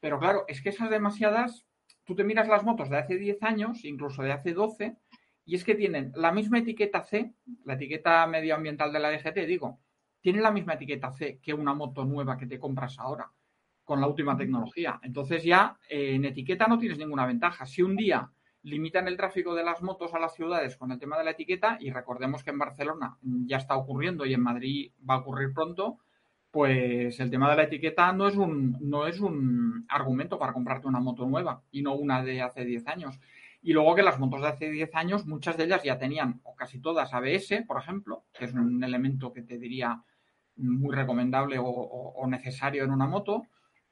Pero 0.00 0.18
claro, 0.18 0.44
es 0.48 0.62
que 0.62 0.68
esas 0.68 0.90
demasiadas, 0.90 1.66
tú 2.04 2.14
te 2.14 2.24
miras 2.24 2.48
las 2.48 2.64
motos 2.64 2.90
de 2.90 2.98
hace 2.98 3.16
10 3.16 3.42
años, 3.42 3.84
incluso 3.84 4.22
de 4.22 4.32
hace 4.32 4.52
12, 4.52 4.96
y 5.44 5.54
es 5.54 5.64
que 5.64 5.74
tienen 5.74 6.12
la 6.14 6.30
misma 6.30 6.58
etiqueta 6.58 7.02
C, 7.02 7.32
la 7.64 7.74
etiqueta 7.74 8.26
medioambiental 8.26 8.92
de 8.92 9.00
la 9.00 9.10
DGT, 9.10 9.46
digo, 9.46 9.80
tienen 10.20 10.42
la 10.42 10.50
misma 10.50 10.74
etiqueta 10.74 11.10
C 11.10 11.38
que 11.42 11.54
una 11.54 11.74
moto 11.74 12.04
nueva 12.04 12.36
que 12.36 12.46
te 12.46 12.58
compras 12.58 12.98
ahora, 12.98 13.30
con 13.84 14.00
la 14.00 14.06
última 14.06 14.36
tecnología. 14.36 15.00
Entonces 15.02 15.42
ya 15.42 15.78
eh, 15.88 16.14
en 16.14 16.26
etiqueta 16.26 16.66
no 16.66 16.78
tienes 16.78 16.98
ninguna 16.98 17.26
ventaja. 17.26 17.64
Si 17.64 17.82
un 17.82 17.96
día 17.96 18.30
limitan 18.62 19.08
el 19.08 19.16
tráfico 19.16 19.54
de 19.54 19.64
las 19.64 19.82
motos 19.82 20.12
a 20.14 20.18
las 20.18 20.34
ciudades 20.34 20.76
con 20.76 20.92
el 20.92 20.98
tema 20.98 21.16
de 21.16 21.24
la 21.24 21.30
etiqueta 21.30 21.78
y 21.80 21.90
recordemos 21.90 22.44
que 22.44 22.50
en 22.50 22.58
Barcelona 22.58 23.16
ya 23.22 23.56
está 23.56 23.76
ocurriendo 23.76 24.26
y 24.26 24.34
en 24.34 24.42
Madrid 24.42 24.92
va 25.08 25.14
a 25.14 25.18
ocurrir 25.18 25.54
pronto, 25.54 25.98
pues 26.58 27.20
el 27.20 27.30
tema 27.30 27.48
de 27.50 27.56
la 27.56 27.62
etiqueta 27.62 28.12
no 28.12 28.26
es 28.26 28.34
un, 28.34 28.76
no 28.80 29.06
es 29.06 29.20
un 29.20 29.86
argumento 29.88 30.40
para 30.40 30.52
comprarte 30.52 30.88
una 30.88 30.98
moto 30.98 31.24
nueva 31.24 31.62
y 31.70 31.82
no 31.82 31.94
una 31.94 32.20
de 32.24 32.42
hace 32.42 32.64
10 32.64 32.88
años. 32.88 33.20
Y 33.62 33.72
luego 33.72 33.94
que 33.94 34.02
las 34.02 34.18
motos 34.18 34.40
de 34.40 34.48
hace 34.48 34.68
10 34.68 34.92
años, 34.96 35.24
muchas 35.24 35.56
de 35.56 35.66
ellas 35.66 35.84
ya 35.84 35.96
tenían, 36.00 36.40
o 36.42 36.56
casi 36.56 36.80
todas, 36.80 37.14
ABS, 37.14 37.62
por 37.64 37.80
ejemplo, 37.80 38.24
que 38.36 38.46
es 38.46 38.54
un 38.54 38.82
elemento 38.82 39.32
que 39.32 39.42
te 39.42 39.56
diría 39.56 40.02
muy 40.56 40.96
recomendable 40.96 41.58
o, 41.60 42.26
necesario 42.26 42.82
en 42.82 42.90
una 42.90 43.06
moto. 43.06 43.44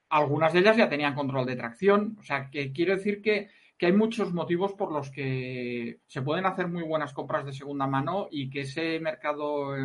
Algunas 0.08 0.52
de 0.52 0.58
ellas 0.58 0.76
ya 0.76 0.88
tenían 0.88 1.14
control 1.14 1.46
de 1.46 1.54
tracción. 1.54 2.16
O 2.18 2.25
sea, 2.25 2.50
que 2.50 2.73
quiero 2.73 2.96
decir 2.96 3.23
que, 3.23 3.49
hay 3.80 3.92
muchos 3.92 4.35
motivos 4.35 4.73
por 4.73 4.90
los 4.90 5.12
que 5.12 6.00
se 6.08 6.23
pueden 6.23 6.46
hacer 6.46 6.66
muy 6.66 6.82
buenas 6.82 7.12
compras 7.12 7.46
de 7.46 7.52
segunda 7.52 7.87
mano 7.87 8.26
y 8.28 8.50
que 8.50 8.62
ese 8.62 8.99
mercado 8.99 9.76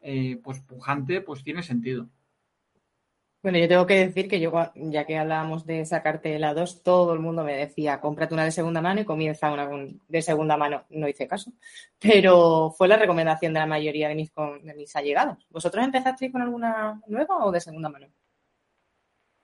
eh, 0.00 0.38
pues 0.42 0.60
pujante 0.60 1.20
pues 1.20 1.42
tiene 1.42 1.62
sentido. 1.62 2.08
Bueno, 3.40 3.58
yo 3.58 3.68
tengo 3.68 3.86
que 3.86 4.06
decir 4.06 4.28
que 4.28 4.40
yo, 4.40 4.52
ya 4.74 5.06
que 5.06 5.16
hablábamos 5.16 5.64
de 5.64 5.84
sacarte 5.84 6.36
la 6.40 6.54
2, 6.54 6.82
todo 6.82 7.12
el 7.12 7.20
mundo 7.20 7.44
me 7.44 7.54
decía, 7.56 8.00
cómprate 8.00 8.34
una 8.34 8.44
de 8.44 8.50
segunda 8.50 8.82
mano 8.82 9.00
y 9.00 9.04
comienza 9.04 9.52
una 9.52 9.68
de 10.08 10.22
segunda 10.22 10.56
mano. 10.56 10.84
No 10.90 11.08
hice 11.08 11.28
caso, 11.28 11.52
pero 12.00 12.74
fue 12.76 12.88
la 12.88 12.96
recomendación 12.96 13.52
de 13.54 13.60
la 13.60 13.66
mayoría 13.66 14.08
de 14.08 14.16
mis, 14.16 14.32
de 14.34 14.74
mis 14.74 14.94
allegados. 14.96 15.46
¿Vosotros 15.50 15.84
empezasteis 15.84 16.32
con 16.32 16.42
alguna 16.42 17.00
nueva 17.06 17.44
o 17.46 17.52
de 17.52 17.60
segunda 17.60 17.88
mano? 17.88 18.08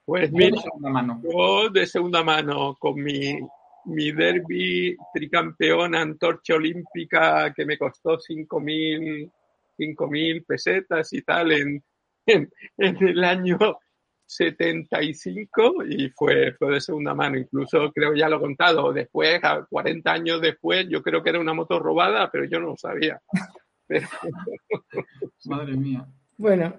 Pues 0.04 0.30
mira, 0.32 0.56
de 0.56 0.62
segunda 0.62 0.90
mano. 0.90 1.22
yo 1.22 1.70
de 1.70 1.86
segunda 1.86 2.24
mano 2.24 2.76
con 2.78 3.00
mi, 3.00 3.38
mi 3.84 4.10
derby 4.10 4.96
tricampeón 5.14 5.94
antorcha 5.94 6.56
olímpica 6.56 7.54
que 7.54 7.64
me 7.64 7.78
costó 7.78 8.18
5.000 8.18 9.30
mil 9.78 10.44
pesetas 10.44 11.12
y 11.12 11.22
tal 11.22 11.52
en, 11.52 11.84
en, 12.26 12.48
el 12.78 13.24
año 13.24 13.58
75 14.26 15.84
y 15.88 16.08
fue, 16.10 16.52
fue 16.54 16.72
de 16.72 16.80
segunda 16.80 17.14
mano. 17.14 17.38
Incluso 17.38 17.92
creo 17.92 18.14
ya 18.14 18.28
lo 18.28 18.36
he 18.36 18.40
contado. 18.40 18.92
Después, 18.92 19.40
40 19.68 20.12
años 20.12 20.40
después, 20.40 20.86
yo 20.88 21.02
creo 21.02 21.22
que 21.22 21.30
era 21.30 21.40
una 21.40 21.54
moto 21.54 21.78
robada, 21.78 22.30
pero 22.30 22.44
yo 22.44 22.60
no 22.60 22.68
lo 22.68 22.76
sabía. 22.76 23.20
Madre 25.44 25.76
mía. 25.76 26.06
Bueno, 26.36 26.74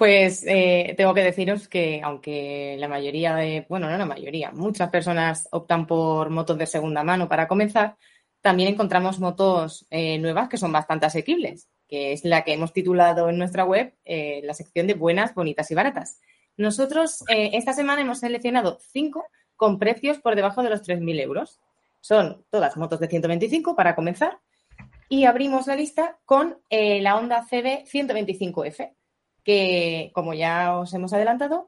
pues 0.00 0.44
eh, 0.46 0.94
tengo 0.96 1.12
que 1.14 1.22
deciros 1.22 1.68
que 1.68 2.00
aunque 2.02 2.76
la 2.78 2.88
mayoría 2.88 3.34
de, 3.36 3.66
bueno, 3.68 3.88
no 3.90 3.98
la 3.98 4.06
mayoría, 4.06 4.50
muchas 4.50 4.90
personas 4.90 5.46
optan 5.52 5.86
por 5.86 6.30
motos 6.30 6.58
de 6.58 6.66
segunda 6.66 7.04
mano 7.04 7.28
para 7.28 7.46
comenzar, 7.46 7.96
también 8.40 8.70
encontramos 8.70 9.20
motos 9.20 9.86
eh, 9.90 10.18
nuevas 10.18 10.48
que 10.48 10.56
son 10.56 10.72
bastante 10.72 11.04
asequibles, 11.06 11.68
que 11.90 12.12
es 12.12 12.24
la 12.24 12.44
que 12.44 12.52
hemos 12.52 12.72
titulado 12.72 13.28
en 13.28 13.36
nuestra 13.36 13.64
web 13.64 13.92
eh, 14.04 14.40
la 14.44 14.54
sección 14.54 14.86
de 14.86 14.94
buenas, 14.94 15.34
bonitas 15.34 15.68
y 15.72 15.74
baratas. 15.74 16.20
Nosotros 16.56 17.24
eh, 17.28 17.50
esta 17.54 17.72
semana 17.72 18.00
hemos 18.00 18.20
seleccionado 18.20 18.78
cinco 18.92 19.26
con 19.56 19.80
precios 19.80 20.18
por 20.18 20.36
debajo 20.36 20.62
de 20.62 20.70
los 20.70 20.86
3.000 20.86 21.20
euros. 21.20 21.60
Son 22.00 22.46
todas 22.48 22.76
motos 22.76 23.00
de 23.00 23.08
125 23.08 23.74
para 23.74 23.96
comenzar. 23.96 24.38
Y 25.08 25.24
abrimos 25.24 25.66
la 25.66 25.74
lista 25.74 26.20
con 26.24 26.58
eh, 26.70 27.02
la 27.02 27.16
Honda 27.16 27.44
CB 27.44 27.84
125F, 27.84 28.94
que 29.42 30.12
como 30.14 30.32
ya 30.32 30.78
os 30.78 30.94
hemos 30.94 31.12
adelantado, 31.12 31.66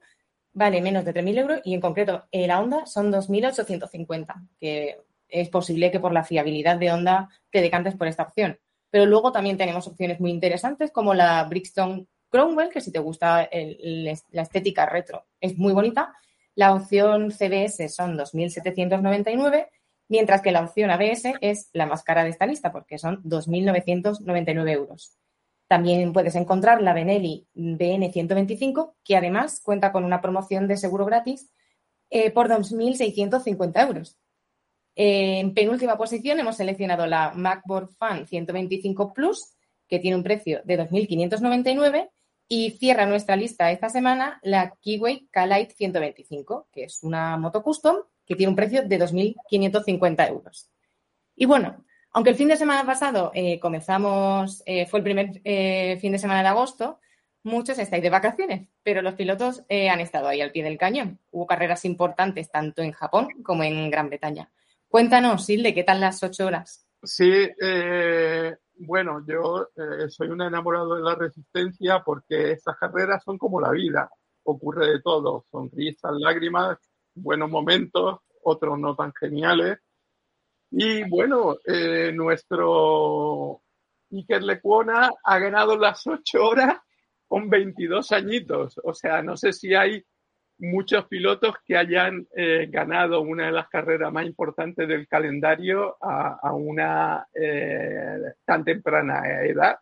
vale 0.53 0.81
menos 0.81 1.05
de 1.05 1.15
3.000 1.15 1.39
euros 1.39 1.61
y 1.65 1.75
en 1.75 1.81
concreto 1.81 2.29
la 2.31 2.61
Honda 2.61 2.87
son 2.87 3.13
2.850, 3.13 4.49
que 4.61 5.01
es 5.29 5.49
posible 5.49 5.91
que 5.91 5.99
por 5.99 6.13
la 6.13 6.23
fiabilidad 6.23 6.77
de 6.77 6.93
Honda 6.93 7.29
te 7.51 7.61
decantes 7.61 7.97
por 7.97 8.07
esta 8.07 8.23
opción. 8.23 8.61
Pero 8.93 9.07
luego 9.07 9.33
también 9.33 9.57
tenemos 9.57 9.87
opciones 9.89 10.21
muy 10.21 10.31
interesantes 10.31 10.91
como 10.91 11.15
la 11.15 11.43
Brixton 11.45 12.07
Cromwell, 12.29 12.69
que 12.69 12.83
si 12.83 12.93
te 12.93 12.99
gusta 12.99 13.49
la 13.51 14.43
estética 14.43 14.85
retro 14.85 15.25
es 15.41 15.57
muy 15.57 15.73
bonita. 15.73 16.15
La 16.55 16.75
opción 16.75 17.31
CBS 17.31 17.89
son 17.89 18.19
2.799, 18.19 19.69
mientras 20.09 20.43
que 20.43 20.53
la 20.53 20.63
opción 20.63 20.91
ABS 20.91 21.33
es 21.41 21.71
la 21.73 21.87
más 21.87 22.03
cara 22.03 22.23
de 22.23 22.29
esta 22.29 22.45
lista 22.45 22.71
porque 22.71 22.99
son 22.99 23.23
2.999 23.23 24.71
euros. 24.71 25.17
También 25.69 26.13
puedes 26.13 26.35
encontrar 26.35 26.83
la 26.83 26.93
Benelli 26.93 27.47
BN125, 27.55 28.93
que 29.03 29.17
además 29.17 29.63
cuenta 29.65 29.91
con 29.91 30.05
una 30.05 30.21
promoción 30.21 30.69
de 30.69 30.77
seguro 30.77 31.07
gratis 31.07 31.51
eh, 32.11 32.31
por 32.31 32.51
2.650 32.51 33.87
euros. 33.87 34.19
En 34.95 35.55
penúltima 35.55 35.97
posición 35.97 36.39
hemos 36.41 36.57
seleccionado 36.57 37.07
la 37.07 37.33
MacBook 37.35 37.93
Fan 37.97 38.27
125 38.27 39.13
Plus, 39.13 39.55
que 39.89 39.99
tiene 39.99 40.17
un 40.17 40.23
precio 40.23 40.61
de 40.65 40.79
2.599 40.79 42.11
y 42.49 42.73
cierra 42.73 43.07
nuestra 43.07 43.37
lista 43.37 43.71
esta 43.71 43.89
semana 43.89 44.39
la 44.43 44.75
Kiwi 44.81 45.29
K-Lite 45.31 45.75
125, 45.75 46.69
que 46.71 46.85
es 46.85 47.03
una 47.03 47.37
moto 47.37 47.63
custom 47.63 47.97
que 48.27 48.37
tiene 48.37 48.51
un 48.51 48.57
precio 48.57 48.83
de 48.83 49.01
2.550 49.01 50.29
euros. 50.29 50.71
Y 51.35 51.47
bueno, 51.47 51.85
aunque 52.13 52.31
el 52.31 52.37
fin 52.37 52.49
de 52.49 52.57
semana 52.57 52.85
pasado 52.85 53.31
eh, 53.35 53.59
comenzamos, 53.59 54.63
eh, 54.67 54.87
fue 54.87 55.01
el 55.01 55.05
primer 55.05 55.41
eh, 55.45 55.97
fin 56.01 56.13
de 56.13 56.19
semana 56.19 56.43
de 56.43 56.49
agosto, 56.49 57.01
muchos 57.43 57.79
estáis 57.79 58.03
de 58.03 58.11
vacaciones, 58.11 58.69
pero 58.83 59.03
los 59.03 59.15
pilotos 59.15 59.65
han 59.69 60.01
estado 60.01 60.29
ahí 60.29 60.41
al 60.41 60.53
pie 60.53 60.63
del 60.63 60.79
cañón. 60.79 61.19
Hubo 61.31 61.47
carreras 61.47 61.85
importantes 61.85 62.51
tanto 62.51 62.83
en 62.83 62.93
Japón 62.93 63.29
como 63.43 63.65
en 63.65 63.91
Gran 63.91 64.09
Bretaña. 64.09 64.51
Cuéntanos, 64.93 65.47
Silde, 65.47 65.73
¿qué 65.73 65.85
tal 65.85 66.03
las 66.03 66.23
ocho 66.23 66.45
horas? 66.45 66.87
Sí, 67.03 67.33
bueno, 68.75 69.25
yo 69.27 69.71
eh, 69.75 70.11
soy 70.11 70.29
un 70.29 70.43
enamorado 70.43 70.97
de 70.97 71.01
la 71.01 71.15
resistencia 71.15 72.03
porque 72.05 72.53
estas 72.53 72.77
carreras 72.77 73.25
son 73.25 73.39
como 73.39 73.59
la 73.59 73.71
vida, 73.71 74.11
ocurre 74.43 74.89
de 74.89 75.01
todo, 75.01 75.47
sonrisas, 75.51 76.13
lágrimas, 76.19 76.77
buenos 77.15 77.49
momentos, 77.49 78.19
otros 78.43 78.79
no 78.79 78.95
tan 78.95 79.15
geniales. 79.15 79.79
Y 80.71 81.09
bueno, 81.09 81.57
eh, 81.65 82.13
nuestro 82.13 83.63
Iker 84.11 84.43
Lecuona 84.43 85.11
ha 85.25 85.39
ganado 85.39 85.75
las 85.79 86.07
ocho 86.07 86.45
horas 86.45 86.77
con 87.27 87.49
22 87.49 88.13
añitos. 88.13 88.79
O 88.85 88.93
sea, 88.93 89.23
no 89.23 89.39
sé 89.39 89.55
si 89.55 89.75
hay 89.75 90.05
muchos 90.63 91.07
pilotos 91.07 91.57
que 91.67 91.77
hayan 91.77 92.27
eh, 92.37 92.69
ganado 92.71 93.21
una 93.21 93.47
de 93.47 93.53
las 93.53 93.69
carreras 93.69 94.13
más 94.13 94.25
importantes 94.25 94.87
del 94.87 95.09
calendario 95.09 95.97
a, 96.01 96.55
una 96.55 97.27
eh, 97.35 98.33
tan 98.45 98.65
temprana 98.65 99.43
edad. 99.45 99.77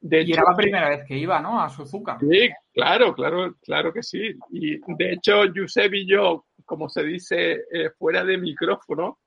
De 0.00 0.22
y 0.22 0.32
era 0.32 0.44
la 0.48 0.56
primera 0.56 0.88
vez 0.88 1.04
que 1.06 1.18
iba, 1.18 1.40
¿no? 1.40 1.60
A 1.60 1.68
Suzuka. 1.68 2.18
Sí, 2.18 2.48
claro, 2.72 3.12
claro, 3.14 3.56
claro 3.60 3.92
que 3.92 4.02
sí. 4.02 4.32
Y 4.50 4.78
de 4.94 5.12
hecho, 5.12 5.42
Josep 5.54 5.92
y 5.92 6.06
yo, 6.06 6.46
como 6.64 6.88
se 6.88 7.02
dice 7.02 7.64
eh, 7.70 7.90
fuera 7.98 8.24
de 8.24 8.38
micrófono, 8.38 9.18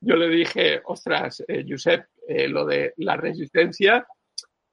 yo 0.00 0.16
le 0.16 0.28
dije, 0.28 0.82
ostras, 0.84 1.42
Josep, 1.66 2.04
lo 2.48 2.66
de 2.66 2.92
la 2.98 3.16
resistencia 3.16 4.06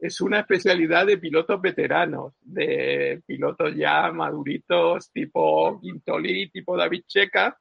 es 0.04 0.20
una 0.20 0.42
especialidad 0.42 1.06
de 1.06 1.18
pilotos 1.18 1.62
veteranos, 1.62 2.34
de 2.42 3.24
pilotos 3.26 3.74
ya 3.74 4.12
maduritos, 4.12 5.10
tipo 5.14 5.80
Quintoli, 5.80 6.50
tipo 6.50 6.76
David 6.76 7.04
Checa, 7.08 7.58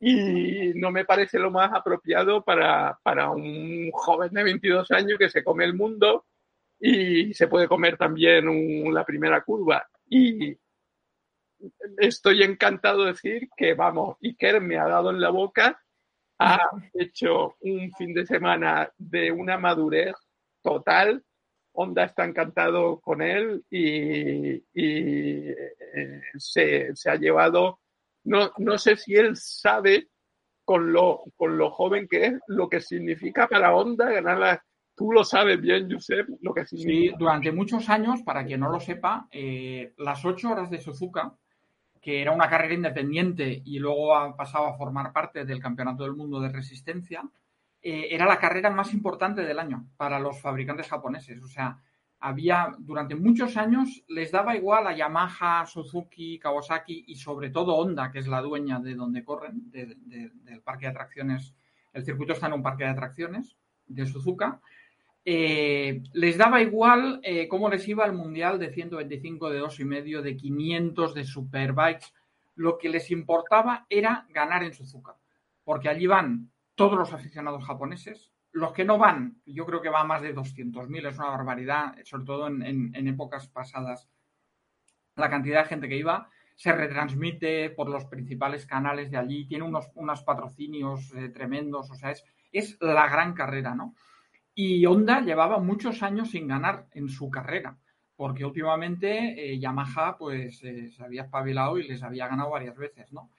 y 0.00 0.72
no 0.76 0.90
me 0.90 1.04
parece 1.04 1.38
lo 1.38 1.50
más 1.50 1.70
apropiado 1.74 2.42
para, 2.42 2.98
para 3.02 3.30
un 3.32 3.90
joven 3.92 4.32
de 4.32 4.44
22 4.44 4.90
años 4.92 5.18
que 5.18 5.28
se 5.28 5.44
come 5.44 5.66
el 5.66 5.74
mundo 5.74 6.24
y 6.80 7.34
se 7.34 7.48
puede 7.48 7.68
comer 7.68 7.98
también 7.98 8.46
la 8.94 9.04
primera 9.04 9.42
curva. 9.42 9.86
Y 10.08 10.56
estoy 11.98 12.44
encantado 12.44 13.04
de 13.04 13.12
decir 13.12 13.46
que, 13.54 13.74
vamos, 13.74 14.16
Iker 14.22 14.62
me 14.62 14.78
ha 14.78 14.88
dado 14.88 15.10
en 15.10 15.20
la 15.20 15.28
boca, 15.28 15.78
ha 16.38 16.60
hecho 16.94 17.56
un 17.60 17.92
fin 17.92 18.14
de 18.14 18.24
semana 18.24 18.90
de 18.96 19.30
una 19.30 19.58
madurez 19.58 20.14
total 20.62 21.22
Honda 21.80 22.04
está 22.04 22.24
encantado 22.24 22.98
con 22.98 23.22
él 23.22 23.64
y, 23.70 24.60
eh, 24.74 26.22
se, 26.36 26.92
ha 27.06 27.14
llevado, 27.14 27.78
no, 28.24 28.50
no 28.58 28.78
sé 28.78 28.96
si 28.96 29.14
él 29.14 29.36
sabe 29.36 30.08
con 30.64 30.92
lo, 30.92 31.22
con 31.36 31.56
lo 31.56 31.70
joven 31.70 32.08
que 32.08 32.26
es, 32.26 32.34
lo 32.48 32.68
que 32.68 32.80
significa 32.80 33.46
para 33.46 33.74
Honda 33.74 34.10
ganar 34.10 34.38
la... 34.38 34.64
Tú 34.96 35.12
lo 35.12 35.22
sabes 35.22 35.60
bien, 35.60 35.88
Josep, 35.88 36.28
lo 36.40 36.52
que 36.52 36.66
significa. 36.66 37.12
Sí, 37.12 37.16
durante 37.16 37.52
muchos 37.52 37.88
años, 37.88 38.22
para 38.22 38.44
quien 38.44 38.58
no 38.58 38.68
lo 38.68 38.80
sepa, 38.80 39.28
eh, 39.30 39.94
las 39.98 40.24
ocho 40.24 40.50
horas 40.50 40.70
de 40.70 40.80
Suzuka, 40.80 41.32
que 42.02 42.20
era 42.20 42.32
una 42.32 42.50
carrera 42.50 42.74
independiente 42.74 43.62
y 43.64 43.78
luego 43.78 44.16
ha 44.16 44.36
pasado 44.36 44.66
a 44.66 44.76
formar 44.76 45.12
parte 45.12 45.44
del 45.44 45.60
Campeonato 45.60 46.02
del 46.02 46.16
Mundo 46.16 46.40
de 46.40 46.48
Resistencia, 46.48 47.22
eh, 47.82 48.08
era 48.10 48.26
la 48.26 48.38
carrera 48.38 48.70
más 48.70 48.92
importante 48.92 49.42
del 49.42 49.58
año 49.58 49.88
para 49.96 50.18
los 50.18 50.40
fabricantes 50.40 50.88
japoneses. 50.88 51.42
O 51.42 51.48
sea, 51.48 51.80
había 52.20 52.74
durante 52.78 53.14
muchos 53.14 53.56
años 53.56 54.02
les 54.08 54.32
daba 54.32 54.56
igual 54.56 54.86
a 54.86 54.96
Yamaha, 54.96 55.66
Suzuki, 55.66 56.38
Kawasaki 56.38 57.04
y 57.08 57.16
sobre 57.16 57.50
todo 57.50 57.76
Honda, 57.76 58.10
que 58.10 58.18
es 58.18 58.26
la 58.26 58.40
dueña 58.40 58.80
de 58.80 58.94
donde 58.94 59.24
corren, 59.24 59.70
del 59.70 60.62
parque 60.64 60.86
de 60.86 60.90
atracciones 60.90 61.54
el 61.92 62.04
circuito 62.04 62.32
está 62.32 62.46
en 62.46 62.52
un 62.54 62.62
parque 62.62 62.84
de 62.84 62.90
atracciones 62.90 63.56
de 63.86 64.06
Suzuka. 64.06 64.60
Eh, 65.24 66.02
les 66.12 66.38
daba 66.38 66.62
igual 66.62 67.20
eh, 67.22 67.48
cómo 67.48 67.68
les 67.68 67.86
iba 67.88 68.06
el 68.06 68.12
mundial 68.12 68.58
de 68.58 68.70
125, 68.70 69.50
de 69.50 69.58
dos 69.58 69.80
y 69.80 69.84
medio, 69.84 70.22
de 70.22 70.36
500, 70.36 71.14
de 71.14 71.24
superbikes. 71.24 72.12
Lo 72.54 72.78
que 72.78 72.88
les 72.88 73.10
importaba 73.10 73.86
era 73.88 74.26
ganar 74.30 74.62
en 74.62 74.74
Suzuka, 74.74 75.16
porque 75.64 75.88
allí 75.88 76.06
van 76.06 76.50
todos 76.78 76.96
los 76.96 77.12
aficionados 77.12 77.64
japoneses. 77.64 78.32
Los 78.52 78.72
que 78.72 78.84
no 78.84 78.98
van, 78.98 79.42
yo 79.44 79.66
creo 79.66 79.82
que 79.82 79.90
va 79.90 80.04
más 80.04 80.22
de 80.22 80.34
200.000, 80.34 81.08
es 81.08 81.18
una 81.18 81.30
barbaridad, 81.30 81.96
sobre 82.04 82.24
todo 82.24 82.46
en, 82.46 83.06
épocas 83.08 83.48
pasadas. 83.48 84.08
La 85.16 85.28
cantidad 85.28 85.64
de 85.64 85.68
gente 85.68 85.88
que 85.88 85.98
iba 85.98 86.30
se 86.54 86.72
retransmite 86.72 87.70
por 87.70 87.88
los 87.88 88.04
principales 88.06 88.64
canales 88.64 89.10
de 89.10 89.16
allí, 89.16 89.46
tiene 89.46 89.64
unos, 89.64 90.22
patrocinios 90.24 91.12
eh, 91.14 91.28
tremendos, 91.28 91.90
o 91.90 91.94
sea, 91.94 92.12
es, 92.12 92.24
es 92.52 92.78
la 92.80 93.08
gran 93.08 93.34
carrera, 93.34 93.74
¿no? 93.74 93.94
Y 94.54 94.86
Honda 94.86 95.20
llevaba 95.20 95.58
muchos 95.58 96.02
años 96.02 96.30
sin 96.30 96.46
ganar 96.46 96.86
en 96.92 97.08
su 97.08 97.28
carrera, 97.28 97.76
porque 98.16 98.44
últimamente 98.44 99.52
eh, 99.52 99.58
Yamaha 99.58 100.16
pues 100.16 100.62
eh, 100.62 100.90
se 100.90 101.04
había 101.04 101.22
espabilado 101.22 101.78
y 101.78 101.86
les 101.86 102.02
había 102.02 102.28
ganado 102.28 102.50
varias 102.50 102.76
veces, 102.76 103.12
¿no? 103.12 103.30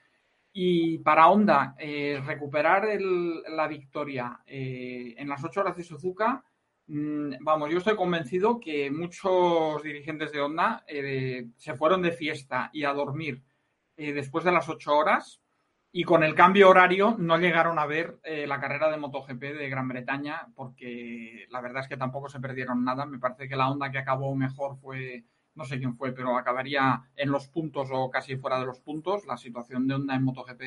Y 0.52 0.98
para 1.00 1.30
Honda, 1.30 1.76
eh, 1.78 2.22
recuperar 2.26 2.88
la 3.00 3.68
victoria 3.68 4.40
eh, 4.46 5.14
en 5.18 5.30
las 5.30 5.44
ocho 5.44 5.62
horas 5.62 5.78
de 5.78 5.84
Suzuka, 5.84 6.44
mm, 6.88 7.34
vamos, 7.42 7.70
yo 7.70 7.78
estoy 7.78 7.96
convencido 7.96 8.60
que 8.60 8.90
muchos 8.90 9.84
dirigentes 9.84 10.32
de 10.32 10.42
Honda 10.42 10.84
eh, 10.88 11.48
se 11.56 11.76
fueron 11.76 12.02
de 12.02 12.12
fiesta 12.12 12.70
y 12.74 12.84
a 12.84 12.94
dormir 12.94 13.44
después 13.96 14.46
de 14.46 14.54
las 14.54 14.70
ocho 14.70 14.96
horas 14.96 15.42
y 15.92 16.06
con 16.06 16.24
el 16.24 16.34
cambio 16.34 16.70
horario 16.70 17.18
no 17.20 17.38
llegaron 17.38 17.78
a 17.78 17.86
ver 17.86 18.18
la 18.24 18.58
carrera 18.62 18.90
de 18.90 18.96
MotoGP 18.96 19.42
de 19.42 19.70
Gran 19.70 19.90
Bretaña 19.90 20.48
porque 20.56 21.46
la 21.50 21.60
verdad 21.60 21.82
es 21.84 21.90
que 21.90 21.98
tampoco 21.98 22.30
se 22.30 22.40
perdieron 22.40 22.86
nada. 22.86 23.06
Me 23.06 23.20
parece 23.20 23.50
que 23.50 23.58
la 23.58 23.70
Honda 23.70 23.92
que 23.92 23.98
acabó 23.98 24.34
mejor 24.38 24.78
fue 24.78 25.26
no 25.60 25.66
sé 25.66 25.78
quién 25.78 25.98
fue, 25.98 26.14
pero 26.14 26.38
acabaría 26.38 27.04
en 27.18 27.32
los 27.32 27.50
puntos 27.50 27.90
o 27.92 28.10
casi 28.10 28.38
fuera 28.38 28.60
de 28.60 28.66
los 28.66 28.80
puntos. 28.80 29.26
La 29.28 29.36
situación 29.36 29.88
de 29.88 29.94
Honda 29.94 30.16
en 30.16 30.24
MotoGP 30.24 30.62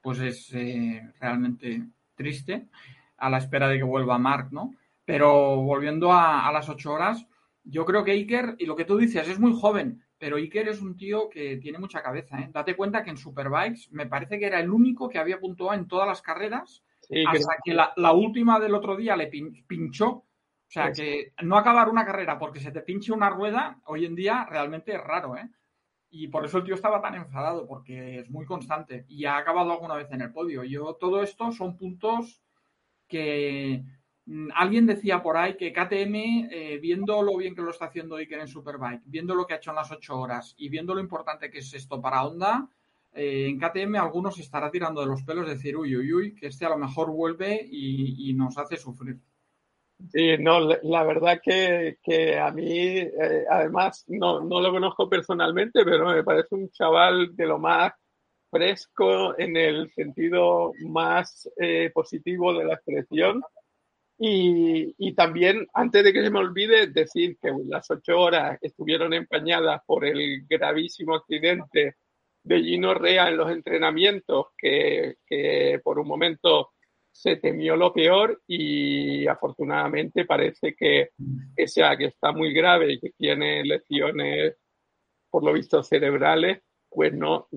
pues 0.00 0.20
es 0.20 0.54
eh, 0.54 1.02
realmente 1.20 1.82
triste, 2.14 2.68
a 3.16 3.28
la 3.28 3.38
espera 3.38 3.68
de 3.68 3.78
que 3.78 3.82
vuelva 3.82 4.18
Mark, 4.18 4.48
¿no? 4.52 4.72
Pero 5.04 5.56
volviendo 5.56 6.12
a, 6.12 6.50
las 6.52 6.68
ocho 6.68 6.92
horas, 6.92 7.26
yo 7.64 7.84
creo 7.84 8.04
que 8.04 8.12
Iker, 8.12 8.54
y 8.58 8.66
lo 8.66 8.76
que 8.76 8.84
tú 8.84 8.96
dices, 8.96 9.28
es 9.28 9.40
muy 9.40 9.52
joven, 9.52 10.00
pero 10.16 10.36
Iker 10.36 10.68
es 10.68 10.80
un 10.80 10.96
tío 10.96 11.28
que 11.28 11.56
tiene 11.56 11.78
mucha 11.78 12.00
cabeza, 12.00 12.38
¿eh? 12.38 12.50
Date 12.52 12.76
cuenta 12.76 13.02
que 13.02 13.10
en 13.10 13.16
Superbikes 13.16 13.88
me 13.90 14.06
parece 14.06 14.38
que 14.38 14.46
era 14.46 14.60
el 14.60 14.70
único 14.70 15.08
que 15.08 15.18
había 15.18 15.40
puntuado 15.40 15.74
en 15.74 15.88
todas 15.88 16.06
las 16.06 16.22
carreras, 16.22 16.84
hasta 17.26 17.56
que, 17.64 17.74
la, 17.74 17.92
la, 17.96 18.12
última 18.12 18.60
del 18.60 18.76
otro 18.76 18.96
día 18.96 19.16
le 19.16 19.26
pinchó 19.66 20.24
o 20.70 20.72
sea, 20.72 20.92
que 20.92 21.32
no 21.42 21.58
acabar 21.58 21.88
una 21.88 22.04
carrera 22.04 22.38
porque 22.38 22.60
se 22.60 22.70
te 22.70 22.82
pinche 22.82 23.12
una 23.12 23.28
rueda, 23.28 23.80
hoy 23.86 24.04
en 24.04 24.14
día 24.14 24.46
realmente 24.48 24.94
es 24.94 25.00
raro, 25.00 25.36
¿eh? 25.36 25.50
Y 26.10 26.28
por 26.28 26.44
eso 26.44 26.58
el 26.58 26.64
tío 26.64 26.76
estaba 26.76 27.02
tan 27.02 27.16
enfadado, 27.16 27.66
porque 27.66 28.20
es 28.20 28.30
muy 28.30 28.46
constante 28.46 29.04
y 29.08 29.24
ha 29.24 29.36
acabado 29.36 29.72
alguna 29.72 29.96
vez 29.96 30.12
en 30.12 30.20
el 30.20 30.32
podio. 30.32 30.62
Yo, 30.62 30.94
todo 30.94 31.24
esto 31.24 31.50
son 31.50 31.76
puntos 31.76 32.40
que 33.08 33.82
mm, 34.26 34.50
alguien 34.54 34.86
decía 34.86 35.24
por 35.24 35.36
ahí 35.36 35.56
que 35.56 35.72
KTM, 35.72 36.48
eh, 36.52 36.78
viendo 36.80 37.20
lo 37.20 37.36
bien 37.36 37.56
que 37.56 37.62
lo 37.62 37.70
está 37.70 37.86
haciendo 37.86 38.14
Iker 38.14 38.38
en 38.38 38.46
Superbike, 38.46 39.02
viendo 39.06 39.34
lo 39.34 39.48
que 39.48 39.54
ha 39.54 39.56
hecho 39.56 39.70
en 39.70 39.76
las 39.76 39.90
ocho 39.90 40.20
horas 40.20 40.54
y 40.56 40.68
viendo 40.68 40.94
lo 40.94 41.00
importante 41.00 41.50
que 41.50 41.58
es 41.58 41.74
esto 41.74 42.00
para 42.00 42.24
Honda, 42.24 42.68
eh, 43.12 43.48
en 43.48 43.58
KTM 43.58 43.96
algunos 43.96 44.36
se 44.36 44.42
estará 44.42 44.70
tirando 44.70 45.00
de 45.00 45.08
los 45.08 45.24
pelos, 45.24 45.48
decir, 45.48 45.76
uy, 45.76 45.96
uy, 45.96 46.12
uy, 46.12 46.34
que 46.36 46.46
este 46.46 46.64
a 46.64 46.68
lo 46.68 46.78
mejor 46.78 47.10
vuelve 47.10 47.60
y 47.68 48.32
nos 48.34 48.56
hace 48.56 48.76
sufrir. 48.76 49.18
Sí, 50.08 50.38
no, 50.38 50.60
la 50.60 51.04
verdad 51.04 51.40
que, 51.42 51.98
que 52.02 52.38
a 52.38 52.50
mí, 52.50 52.98
eh, 52.98 53.44
además, 53.48 54.04
no, 54.08 54.40
no 54.40 54.60
lo 54.60 54.72
conozco 54.72 55.08
personalmente, 55.08 55.84
pero 55.84 56.06
me 56.08 56.24
parece 56.24 56.54
un 56.54 56.70
chaval 56.70 57.36
de 57.36 57.46
lo 57.46 57.58
más 57.58 57.92
fresco 58.50 59.38
en 59.38 59.56
el 59.56 59.90
sentido 59.90 60.72
más 60.88 61.48
eh, 61.58 61.90
positivo 61.92 62.52
de 62.54 62.64
la 62.64 62.74
expresión. 62.74 63.42
Y, 64.18 64.94
y, 64.98 65.14
también, 65.14 65.66
antes 65.74 66.04
de 66.04 66.12
que 66.12 66.22
se 66.22 66.30
me 66.30 66.40
olvide, 66.40 66.88
decir 66.88 67.38
que 67.40 67.52
las 67.66 67.90
ocho 67.90 68.18
horas 68.18 68.58
estuvieron 68.62 69.14
empañadas 69.14 69.80
por 69.86 70.04
el 70.04 70.44
gravísimo 70.48 71.14
accidente 71.16 71.96
de 72.42 72.62
Gino 72.62 72.94
Rea 72.94 73.28
en 73.28 73.36
los 73.36 73.50
entrenamientos, 73.50 74.48
que, 74.58 75.16
que 75.26 75.80
por 75.84 75.98
un 75.98 76.08
momento 76.08 76.70
se 77.12 77.36
temió 77.36 77.76
lo 77.76 77.92
peor 77.92 78.42
y 78.46 79.26
afortunadamente 79.26 80.24
parece 80.24 80.74
que 80.74 81.10
ese 81.56 81.82
que 81.98 82.06
está 82.06 82.32
muy 82.32 82.52
grave 82.52 82.92
y 82.92 83.00
que 83.00 83.10
tiene 83.10 83.64
lesiones, 83.64 84.56
por 85.28 85.44
lo 85.44 85.52
visto, 85.52 85.82
cerebrales, 85.82 86.62
pues 86.88 87.12
no, 87.12 87.48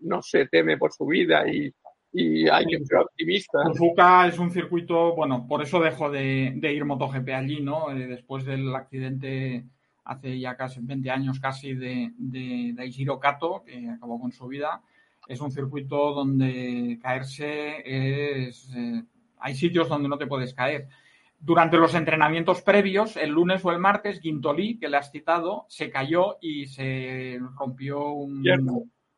no 0.00 0.22
se 0.22 0.46
teme 0.46 0.76
por 0.76 0.92
su 0.92 1.06
vida 1.06 1.44
y, 1.48 1.72
hay 2.18 2.64
que 2.64 2.82
ser 2.82 3.00
optimista. 3.00 3.58
Suzuka 3.66 4.26
es 4.26 4.38
un 4.38 4.50
circuito, 4.50 5.14
bueno, 5.14 5.46
por 5.46 5.60
eso 5.60 5.80
dejó 5.80 6.10
de, 6.10 6.58
ir 6.62 6.84
MotoGP 6.86 7.28
allí, 7.28 7.60
¿no? 7.60 7.90
Eh, 7.90 8.06
después 8.06 8.46
del 8.46 8.74
accidente 8.74 9.66
hace 10.02 10.38
ya 10.38 10.56
casi 10.56 10.80
20 10.80 11.10
años 11.10 11.40
casi 11.40 11.74
de, 11.74 12.12
de, 12.16 12.72
de 12.74 13.18
Kato, 13.20 13.62
que 13.66 13.90
acabó 13.90 14.18
con 14.18 14.32
su 14.32 14.46
vida 14.46 14.82
es 15.28 15.40
un 15.40 15.50
circuito 15.50 16.12
donde 16.14 16.98
caerse 17.02 17.82
es... 17.84 18.72
Eh, 18.74 19.02
hay 19.38 19.54
sitios 19.54 19.88
donde 19.88 20.08
no 20.08 20.18
te 20.18 20.26
puedes 20.26 20.54
caer. 20.54 20.88
Durante 21.38 21.76
los 21.76 21.94
entrenamientos 21.94 22.62
previos, 22.62 23.16
el 23.16 23.30
lunes 23.30 23.64
o 23.64 23.70
el 23.70 23.78
martes, 23.78 24.20
Gintolí, 24.20 24.78
que 24.78 24.88
le 24.88 24.96
has 24.96 25.12
citado, 25.12 25.66
se 25.68 25.90
cayó 25.90 26.38
y 26.40 26.66
se 26.66 27.38
rompió 27.58 28.08
un, 28.08 28.42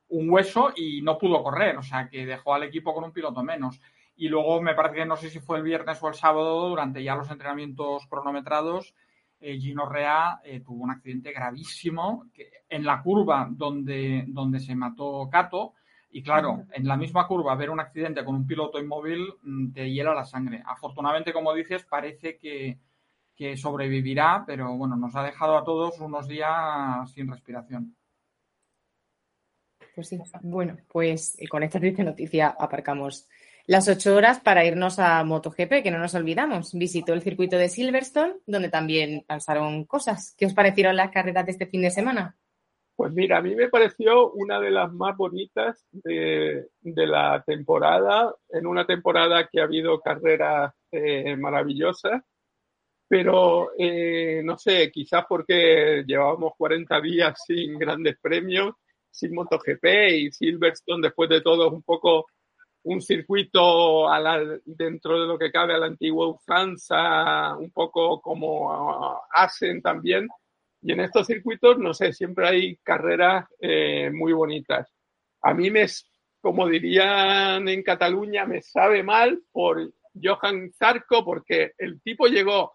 un, 0.09 0.31
hueso 0.31 0.73
y 0.75 1.01
no 1.01 1.17
pudo 1.17 1.43
correr, 1.43 1.77
o 1.77 1.83
sea 1.83 2.09
que 2.09 2.27
dejó 2.27 2.55
al 2.55 2.65
equipo 2.65 2.93
con 2.93 3.05
un 3.05 3.13
piloto 3.13 3.43
menos. 3.43 3.81
Y 4.17 4.29
luego 4.29 4.61
me 4.61 4.75
parece 4.75 4.97
que 4.97 5.07
no 5.07 5.17
sé 5.17 5.31
si 5.31 5.39
fue 5.39 5.59
el 5.59 5.63
viernes 5.63 6.03
o 6.03 6.09
el 6.09 6.15
sábado, 6.15 6.69
durante 6.69 7.05
ya 7.05 7.15
los 7.15 7.31
entrenamientos 7.31 8.07
cronometrados, 8.09 8.95
eh, 9.41 9.57
Gino 9.59 9.89
Rea 9.89 10.41
eh, 10.43 10.61
tuvo 10.61 10.83
un 10.83 10.91
accidente 10.91 11.33
gravísimo 11.33 12.27
que 12.35 12.51
en 12.69 12.85
la 12.85 13.01
curva 13.01 13.49
donde, 13.49 14.25
donde 14.27 14.59
se 14.59 14.75
mató 14.75 15.29
Cato 15.31 15.75
y 16.11 16.23
claro, 16.23 16.65
en 16.73 16.87
la 16.87 16.97
misma 16.97 17.27
curva 17.27 17.55
ver 17.55 17.71
un 17.71 17.81
accidente 17.81 18.25
con 18.25 18.35
un 18.35 18.47
piloto 18.47 18.79
inmóvil 18.79 19.27
mm, 19.43 19.73
te 19.73 19.91
hiela 19.91 20.15
la 20.15 20.25
sangre. 20.25 20.63
Afortunadamente, 20.65 21.33
como 21.33 21.53
dices, 21.55 21.85
parece 21.85 22.39
que, 22.39 22.79
sobrevivirá, 23.57 24.43
pero 24.47 24.77
bueno, 24.77 24.97
nos 24.97 25.15
ha 25.15 25.23
dejado 25.23 25.57
a 25.57 25.65
todos 25.65 26.01
unos 26.01 26.27
días 26.27 27.11
sin 27.13 27.31
respiración. 27.31 27.95
Pues 29.95 30.09
sí, 30.09 30.19
bueno, 30.43 30.77
pues 30.89 31.37
con 31.49 31.63
esta 31.63 31.79
triste 31.79 32.03
noticia 32.03 32.57
aparcamos 32.59 33.29
las 33.67 33.87
ocho 33.87 34.17
horas 34.17 34.41
para 34.41 34.65
irnos 34.65 34.99
a 34.99 35.23
MotoGP, 35.23 35.83
que 35.83 35.91
no 35.91 35.99
nos 35.99 36.15
olvidamos. 36.15 36.73
Visitó 36.73 37.13
el 37.13 37.23
circuito 37.23 37.59
de 37.59 37.69
Silverstone, 37.69 38.35
donde 38.47 38.71
también 38.71 39.25
pasaron 39.27 39.85
cosas. 39.85 40.35
¿Qué 40.37 40.47
os 40.47 40.55
parecieron 40.55 40.97
las 40.97 41.11
carreras 41.11 41.47
de 41.47 41.53
este 41.53 41.67
fin 41.67 41.83
de 41.83 41.91
semana? 41.91 42.37
Pues 42.99 43.13
mira, 43.13 43.39
a 43.39 43.43
mí 43.43 43.55
me 43.55 43.69
pareció 43.69 44.33
una 44.33 44.59
de 44.59 44.73
las 44.73 44.93
más 44.93 45.17
bonitas 45.17 45.87
de, 45.93 46.67
la 46.83 47.45
temporada, 47.47 48.35
en 48.49 48.67
una 48.67 48.87
temporada 48.87 49.47
que 49.47 49.61
ha 49.61 49.65
habido 49.67 50.01
carreras 50.01 50.75
eh, 50.91 51.37
maravillosas, 51.37 52.21
pero 53.07 53.71
eh, 53.79 54.43
no 54.45 54.59
sé, 54.59 54.91
quizás 54.91 55.27
porque 55.29 56.03
llevábamos 56.09 56.55
40 56.59 57.01
días 57.01 57.41
sin 57.47 57.79
grandes 57.79 58.19
premios, 58.21 58.75
sin 59.13 59.33
MotoGP 59.33 59.85
y 60.15 60.33
Silverstone, 60.33 61.07
después 61.07 61.31
de 61.31 61.41
todo, 61.41 61.71
un 61.71 61.85
poco 61.85 62.27
un 62.83 63.01
circuito 63.01 64.09
dentro 64.65 65.21
de 65.21 65.27
lo 65.29 65.39
que 65.39 65.53
cabe 65.53 65.75
a 65.75 65.79
la 65.79 65.87
antigua 65.87 66.27
usanza, 66.27 67.57
un 67.59 67.71
poco 67.71 68.21
como 68.21 69.23
hacen 69.31 69.83
también 69.83 70.27
y 70.81 70.93
en 70.93 71.01
estos 71.01 71.27
circuitos, 71.27 71.79
no 71.79 71.93
sé, 71.93 72.13
siempre 72.13 72.49
hay 72.49 72.77
carreras 72.79 73.47
eh, 73.61 74.11
muy 74.13 74.33
bonitas. 74.33 74.89
A 75.43 75.55
mí 75.55 75.71
me, 75.71 75.87
como 76.41 76.69
dirían 76.69 77.69
en 77.69 77.83
Cataluña, 77.83 78.45
me 78.45 78.63
sabe 78.63 79.03
mal 79.03 79.43
por 79.51 79.93
Johan 80.21 80.73
Zarco 80.73 81.25
porque 81.25 81.73
el 81.79 82.01
tipo 82.03 82.27
llegó 82.27 82.73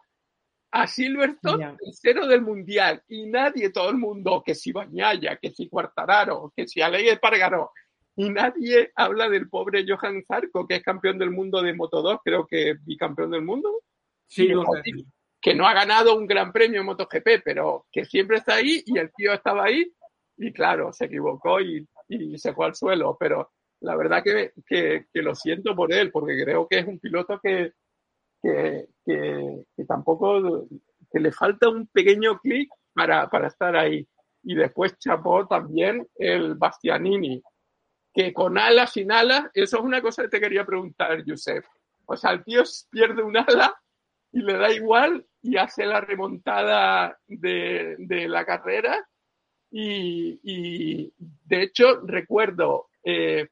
a 0.71 0.87
Silverstone 0.87 1.77
cero 1.91 2.25
del 2.25 2.41
mundial 2.41 3.03
y 3.07 3.27
nadie, 3.27 3.69
todo 3.69 3.89
el 3.89 3.97
mundo, 3.97 4.41
que 4.45 4.55
si 4.55 4.71
Bañaya, 4.71 5.37
que 5.37 5.51
si 5.51 5.69
Cuartararo, 5.69 6.51
que 6.55 6.67
si 6.67 6.81
Aleix 6.81 7.19
Pargaró, 7.19 7.71
y 8.15 8.29
nadie 8.29 8.91
habla 8.95 9.29
del 9.29 9.49
pobre 9.49 9.85
Johan 9.87 10.23
Zarco, 10.23 10.67
que 10.67 10.75
es 10.75 10.83
campeón 10.83 11.17
del 11.17 11.31
mundo 11.31 11.61
de 11.61 11.73
Moto 11.73 12.01
2, 12.01 12.19
creo 12.23 12.47
que 12.47 12.75
bicampeón 12.83 13.31
del 13.31 13.43
mundo. 13.43 13.81
Sí, 14.27 14.51
que 15.43 15.53
no 15.53 15.67
ha 15.67 15.73
ganado 15.73 16.15
un 16.15 16.25
gran 16.25 16.53
premio 16.53 16.79
en 16.79 16.85
MotoGP, 16.85 17.43
pero 17.43 17.85
que 17.91 18.05
siempre 18.05 18.37
está 18.37 18.55
ahí 18.55 18.81
y 18.85 18.97
el 18.97 19.11
tío 19.13 19.33
estaba 19.33 19.65
ahí 19.65 19.93
y 20.37 20.53
claro, 20.53 20.93
se 20.93 21.05
equivocó 21.05 21.59
y, 21.59 21.85
se 22.37 22.53
fue 22.53 22.67
al 22.67 22.75
suelo, 22.75 23.17
pero 23.19 23.51
la 23.81 23.95
verdad 23.97 24.23
que, 24.23 24.53
que, 24.65 25.05
lo 25.21 25.35
siento 25.35 25.75
por 25.75 25.91
él, 25.91 26.11
porque 26.11 26.41
creo 26.41 26.67
que 26.67 26.79
es 26.79 26.87
un 26.87 26.97
piloto 26.97 27.39
que, 27.41 27.73
que, 28.41 28.87
que 29.05 29.85
tampoco, 29.85 30.65
que 31.11 31.19
le 31.19 31.31
falta 31.31 31.69
un 31.69 31.87
pequeño 31.87 32.39
clic 32.39 32.69
para, 32.93 33.27
para 33.29 33.47
estar 33.47 33.75
ahí. 33.75 34.07
Y 34.43 34.55
después 34.55 34.97
chapó 34.99 35.45
también 35.47 36.07
el 36.15 36.55
Bastianini, 36.55 37.41
que 38.13 38.31
con 38.31 38.57
alas, 38.57 38.93
sin 38.93 39.11
alas, 39.11 39.49
eso 39.53 39.77
es 39.77 39.83
una 39.83 40.01
cosa 40.01 40.23
que 40.23 40.29
te 40.29 40.39
quería 40.39 40.65
preguntar, 40.65 41.23
Josep. 41.27 41.65
O 42.05 42.15
sea, 42.15 42.31
el 42.31 42.43
tío 42.43 42.63
pierde 42.89 43.23
un 43.23 43.35
ala 43.35 43.75
y 44.31 44.41
le 44.41 44.53
da 44.53 44.71
igual 44.71 45.25
y 45.43 45.57
hace 45.57 45.85
la 45.85 46.01
remontada 46.01 47.19
de, 47.27 47.95
de 47.99 48.27
la 48.29 48.45
carrera. 48.45 49.05
Y, 49.69 50.39
y, 50.43 51.13
de 51.17 51.63
hecho, 51.63 52.01
recuerdo 52.05 52.87
eh, 53.03 53.49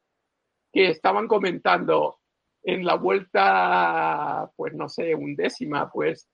que 0.72 0.90
estaban 0.90 1.28
comentando 1.28 2.20
en 2.64 2.86
la 2.86 2.96
vuelta, 2.96 4.50
pues 4.56 4.74
no 4.74 4.88
sé, 4.88 5.14
undécima, 5.14 5.92
pues 5.92 6.30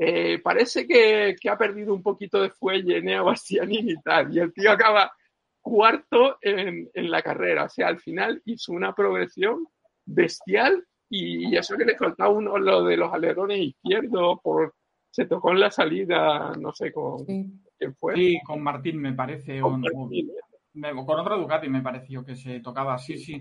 eh, 0.00 0.40
parece 0.42 0.86
que, 0.86 1.36
que, 1.38 1.50
ha 1.50 1.58
perdido 1.58 1.92
un 1.92 2.02
poquito 2.02 2.40
de 2.40 2.50
fuelle 2.50 3.02
Nea 3.02 3.22
Bastianini 3.22 3.92
y 3.92 4.02
tal. 4.02 4.34
Y 4.34 4.40
el 4.40 4.54
tío 4.54 4.70
acaba 4.70 5.12
cuarto 5.60 6.38
en, 6.40 6.90
en, 6.94 7.10
la 7.10 7.20
carrera. 7.20 7.64
O 7.64 7.68
sea, 7.68 7.88
al 7.88 8.00
final 8.00 8.40
hizo 8.46 8.72
una 8.72 8.94
progresión 8.94 9.66
bestial 10.06 10.82
y, 11.08 11.56
eso 11.56 11.76
que 11.76 11.84
le 11.84 11.96
faltaba 11.96 12.30
uno, 12.30 12.58
lo 12.58 12.84
de 12.84 12.96
los 12.96 13.12
alerones 13.12 13.60
izquierdos, 13.60 14.38
por, 14.42 14.74
se 15.14 15.26
tocó 15.26 15.52
en 15.52 15.60
la 15.60 15.70
salida, 15.70 16.52
no 16.58 16.72
sé 16.72 16.92
con 16.92 17.24
quién 17.24 17.94
fue. 18.00 18.16
Sí, 18.16 18.40
con 18.44 18.60
Martín 18.60 18.98
me 19.00 19.12
parece. 19.12 19.60
Con, 19.60 19.80
con 19.80 21.20
otro 21.20 21.38
Ducati 21.38 21.68
me 21.68 21.82
pareció 21.82 22.24
que 22.24 22.34
se 22.34 22.58
tocaba. 22.58 22.98
Sí, 22.98 23.16
sí. 23.18 23.40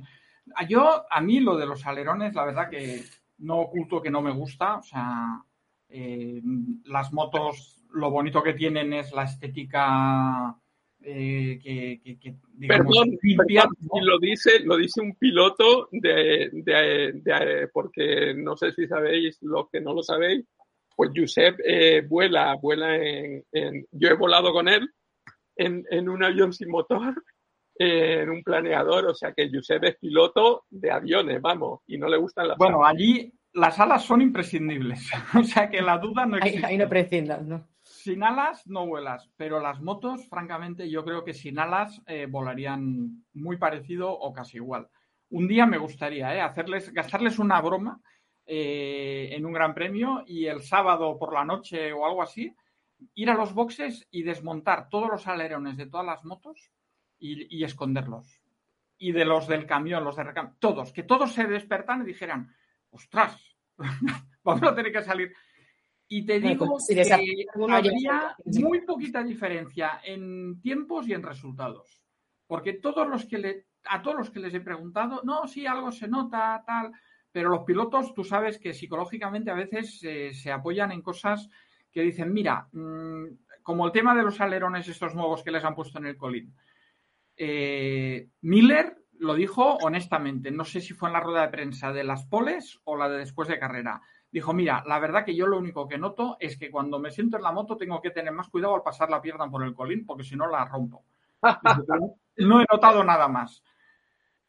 Yo, 0.69 1.03
a 1.09 1.19
mí 1.19 1.39
lo 1.39 1.57
de 1.57 1.65
los 1.65 1.83
alerones, 1.87 2.35
la 2.35 2.45
verdad 2.45 2.69
que 2.69 3.01
no 3.39 3.61
oculto 3.61 4.03
que 4.03 4.11
no 4.11 4.21
me 4.21 4.29
gusta. 4.29 4.77
O 4.77 4.83
sea, 4.83 5.43
eh, 5.89 6.43
las 6.85 7.11
motos, 7.11 7.83
lo 7.91 8.11
bonito 8.11 8.43
que 8.43 8.53
tienen 8.53 8.93
es 8.93 9.11
la 9.11 9.23
estética 9.23 10.55
eh, 11.01 11.59
que, 11.61 12.19
que, 12.19 12.35
digamos, 12.53 12.95
lo 14.03 14.19
dice, 14.19 14.59
lo 14.63 14.77
dice 14.77 15.01
un 15.01 15.15
piloto 15.15 15.89
de, 15.91 16.49
de, 16.53 17.67
porque 17.73 18.35
no 18.37 18.55
sé 18.55 18.71
si 18.73 18.87
sabéis, 18.87 19.37
lo 19.41 19.67
que 19.69 19.81
no 19.81 19.93
lo 19.93 20.03
sabéis, 20.03 20.45
pues 20.95 21.11
Josep 21.15 21.59
eh, 21.65 22.01
vuela, 22.07 22.55
vuela 22.55 22.95
en, 22.95 23.43
yo 23.91 24.09
he 24.09 24.13
volado 24.13 24.51
con 24.51 24.67
él 24.67 24.89
en, 25.55 25.85
en 25.89 26.09
un 26.09 26.23
avión 26.23 26.53
sin 26.53 26.69
motor, 26.69 27.13
en 27.75 28.29
un 28.29 28.43
planeador, 28.43 29.07
o 29.07 29.15
sea 29.15 29.33
que 29.33 29.49
Josep 29.51 29.83
es 29.83 29.95
piloto 29.97 30.65
de 30.69 30.91
aviones, 30.91 31.41
vamos, 31.41 31.81
y 31.87 31.97
no 31.97 32.07
le 32.07 32.17
gustan 32.17 32.47
las 32.47 32.57
Bueno, 32.57 32.85
allí 32.85 33.33
las 33.53 33.79
alas 33.79 34.03
son 34.03 34.21
imprescindibles. 34.21 35.09
o 35.39 35.43
sea 35.43 35.69
que 35.69 35.81
la 35.81 35.97
duda 35.97 36.25
no 36.25 36.37
existe. 36.37 36.65
Ahí, 36.65 36.77
no 36.77 36.89
prescindas, 36.89 37.43
¿no? 37.43 37.67
Sin 37.81 38.23
alas 38.23 38.65
no 38.67 38.87
vuelas, 38.87 39.29
pero 39.35 39.59
las 39.59 39.81
motos, 39.81 40.27
francamente, 40.27 40.89
yo 40.89 41.03
creo 41.03 41.23
que 41.23 41.33
sin 41.33 41.59
alas 41.59 42.01
eh, 42.07 42.27
volarían 42.29 43.23
muy 43.33 43.57
parecido 43.57 44.11
o 44.11 44.33
casi 44.33 44.57
igual. 44.57 44.87
Un 45.29 45.47
día 45.47 45.65
me 45.65 45.77
gustaría 45.77 46.33
¿eh? 46.35 46.41
hacerles, 46.41 46.91
gastarles 46.93 47.39
una 47.39 47.61
broma 47.61 47.99
eh, 48.45 49.29
en 49.31 49.45
un 49.45 49.53
gran 49.53 49.73
premio 49.73 50.23
y 50.25 50.45
el 50.45 50.61
sábado 50.61 51.17
por 51.17 51.33
la 51.33 51.45
noche 51.45 51.93
o 51.93 52.05
algo 52.05 52.21
así, 52.21 52.55
ir 53.15 53.29
a 53.29 53.35
los 53.35 53.53
boxes 53.53 54.07
y 54.11 54.23
desmontar 54.23 54.89
todos 54.89 55.09
los 55.09 55.27
alerones 55.27 55.77
de 55.77 55.87
todas 55.87 56.05
las 56.05 56.23
motos 56.23 56.71
y, 57.19 57.57
y 57.57 57.63
esconderlos. 57.63 58.41
Y 58.97 59.11
de 59.11 59.25
los 59.25 59.47
del 59.47 59.65
camión, 59.65 60.03
los 60.03 60.15
de 60.15 60.23
recambio, 60.23 60.55
todos, 60.59 60.93
que 60.93 61.03
todos 61.03 61.33
se 61.33 61.45
despertan 61.45 62.03
y 62.03 62.05
dijeran, 62.05 62.53
ostras, 62.91 63.57
vamos 64.43 64.63
a 64.63 64.75
tener 64.75 64.91
que 64.91 65.01
salir. 65.01 65.33
Y 66.07 66.25
te 66.25 66.39
digo 66.39 66.77
que 66.87 67.47
habría 67.69 68.35
muy 68.45 68.81
poquita 68.81 69.23
diferencia 69.23 70.01
en 70.03 70.61
tiempos 70.61 71.07
y 71.07 71.13
en 71.13 71.23
resultados. 71.23 72.03
Porque 72.45 72.73
todos 72.73 73.07
los 73.07 73.25
que 73.25 73.37
le, 73.39 73.67
a 73.85 74.01
todos 74.01 74.17
los 74.17 74.29
que 74.29 74.39
les 74.39 74.53
he 74.53 74.59
preguntado, 74.59 75.21
no, 75.23 75.47
sí, 75.47 75.65
algo 75.65 75.91
se 75.91 76.07
nota, 76.07 76.63
tal, 76.67 76.91
pero 77.33 77.49
los 77.49 77.63
pilotos, 77.63 78.13
tú 78.13 78.23
sabes 78.23 78.59
que 78.59 78.73
psicológicamente 78.73 79.49
a 79.49 79.55
veces 79.55 79.99
eh, 80.03 80.33
se 80.33 80.51
apoyan 80.51 80.91
en 80.91 81.01
cosas 81.01 81.49
que 81.91 82.01
dicen, 82.01 82.31
mira, 82.31 82.69
mmm, 82.71 83.25
como 83.63 83.87
el 83.87 83.91
tema 83.91 84.15
de 84.15 84.23
los 84.23 84.39
alerones 84.39 84.87
estos 84.87 85.15
nuevos 85.15 85.43
que 85.43 85.51
les 85.51 85.65
han 85.65 85.75
puesto 85.75 85.97
en 85.97 86.05
el 86.05 86.15
colín. 86.15 86.55
Eh, 87.35 88.29
Miller 88.41 88.97
lo 89.17 89.33
dijo 89.33 89.77
honestamente, 89.81 90.51
no 90.51 90.63
sé 90.63 90.79
si 90.79 90.93
fue 90.93 91.09
en 91.09 91.13
la 91.13 91.21
rueda 91.21 91.41
de 91.41 91.47
prensa 91.47 91.91
de 91.91 92.03
las 92.03 92.25
poles 92.25 92.79
o 92.83 92.95
la 92.95 93.09
de 93.09 93.17
después 93.17 93.47
de 93.47 93.59
carrera. 93.59 94.01
Dijo, 94.31 94.53
mira, 94.53 94.83
la 94.85 94.99
verdad 94.99 95.25
que 95.25 95.35
yo 95.35 95.47
lo 95.47 95.57
único 95.57 95.87
que 95.87 95.97
noto 95.97 96.37
es 96.39 96.57
que 96.57 96.69
cuando 96.69 96.99
me 96.99 97.09
siento 97.09 97.37
en 97.37 97.43
la 97.43 97.51
moto 97.51 97.77
tengo 97.77 97.99
que 98.01 98.11
tener 98.11 98.33
más 98.33 98.49
cuidado 98.49 98.75
al 98.75 98.83
pasar 98.83 99.09
la 99.09 99.21
pierna 99.21 99.49
por 99.49 99.63
el 99.63 99.73
colín, 99.73 100.05
porque 100.05 100.23
si 100.23 100.35
no 100.35 100.47
la 100.47 100.65
rompo. 100.65 101.05
no 102.37 102.61
he 102.61 102.65
notado 102.71 103.03
nada 103.03 103.27
más. 103.27 103.63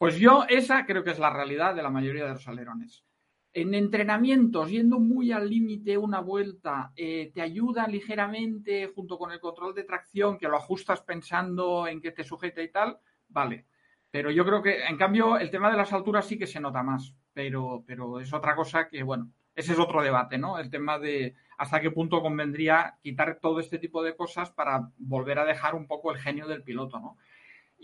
Pues 0.05 0.19
yo 0.19 0.45
esa 0.51 0.85
creo 0.85 1.03
que 1.03 1.12
es 1.12 1.19
la 1.19 1.31
realidad 1.31 1.75
de 1.75 1.83
la 1.83 1.88
mayoría 1.88 2.27
de 2.27 2.35
los 2.35 2.47
alerones. 2.47 3.07
En 3.55 3.73
entrenamientos, 3.73 4.71
yendo 4.71 5.01
muy 5.01 5.33
al 5.33 5.49
límite 5.49 5.97
una 5.97 6.21
vuelta, 6.21 6.93
eh, 6.95 7.33
te 7.33 7.40
ayuda 7.40 7.88
ligeramente 7.88 8.93
junto 8.95 9.17
con 9.17 9.33
el 9.33 9.40
control 9.40 9.75
de 9.75 9.85
tracción, 9.85 10.37
que 10.37 10.47
lo 10.47 10.59
ajustas 10.59 11.01
pensando 11.01 11.88
en 11.88 12.03
que 12.03 12.12
te 12.12 12.23
sujeta 12.23 12.61
y 12.61 12.71
tal, 12.71 12.99
vale. 13.29 13.64
Pero 14.11 14.31
yo 14.31 14.45
creo 14.45 14.61
que, 14.61 14.85
en 14.85 14.99
cambio, 14.99 15.38
el 15.38 15.51
tema 15.51 15.71
de 15.71 15.79
las 15.79 15.95
alturas 15.95 16.27
sí 16.27 16.37
que 16.37 16.47
se 16.47 16.61
nota 16.61 16.83
más, 16.83 17.14
pero, 17.33 17.83
pero 17.87 18.21
es 18.21 18.31
otra 18.35 18.55
cosa 18.55 18.90
que, 18.90 19.03
bueno, 19.03 19.33
ese 19.55 19.73
es 19.73 19.79
otro 19.79 20.03
debate, 20.03 20.37
¿no? 20.37 20.59
El 20.59 20.69
tema 20.69 20.99
de 20.99 21.35
hasta 21.57 21.81
qué 21.81 21.90
punto 21.90 22.21
convendría 22.21 22.99
quitar 23.01 23.38
todo 23.40 23.59
este 23.59 23.79
tipo 23.79 24.03
de 24.03 24.17
cosas 24.17 24.51
para 24.51 24.90
volver 24.99 25.38
a 25.38 25.47
dejar 25.47 25.75
un 25.75 25.87
poco 25.87 26.12
el 26.12 26.19
genio 26.19 26.47
del 26.47 26.62
piloto, 26.62 27.01
¿no? 27.01 27.17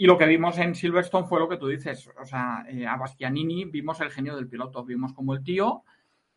Y 0.01 0.07
lo 0.07 0.17
que 0.17 0.25
vimos 0.25 0.57
en 0.57 0.75
Silverstone 0.75 1.27
fue 1.27 1.41
lo 1.41 1.47
que 1.47 1.59
tú 1.59 1.67
dices, 1.67 2.09
o 2.19 2.25
sea, 2.25 2.65
eh, 2.67 2.87
a 2.87 2.97
Bastianini 2.97 3.67
vimos 3.67 4.01
el 4.01 4.11
genio 4.11 4.35
del 4.35 4.49
piloto, 4.49 4.83
vimos 4.83 5.13
como 5.13 5.35
el 5.35 5.45
tío 5.45 5.85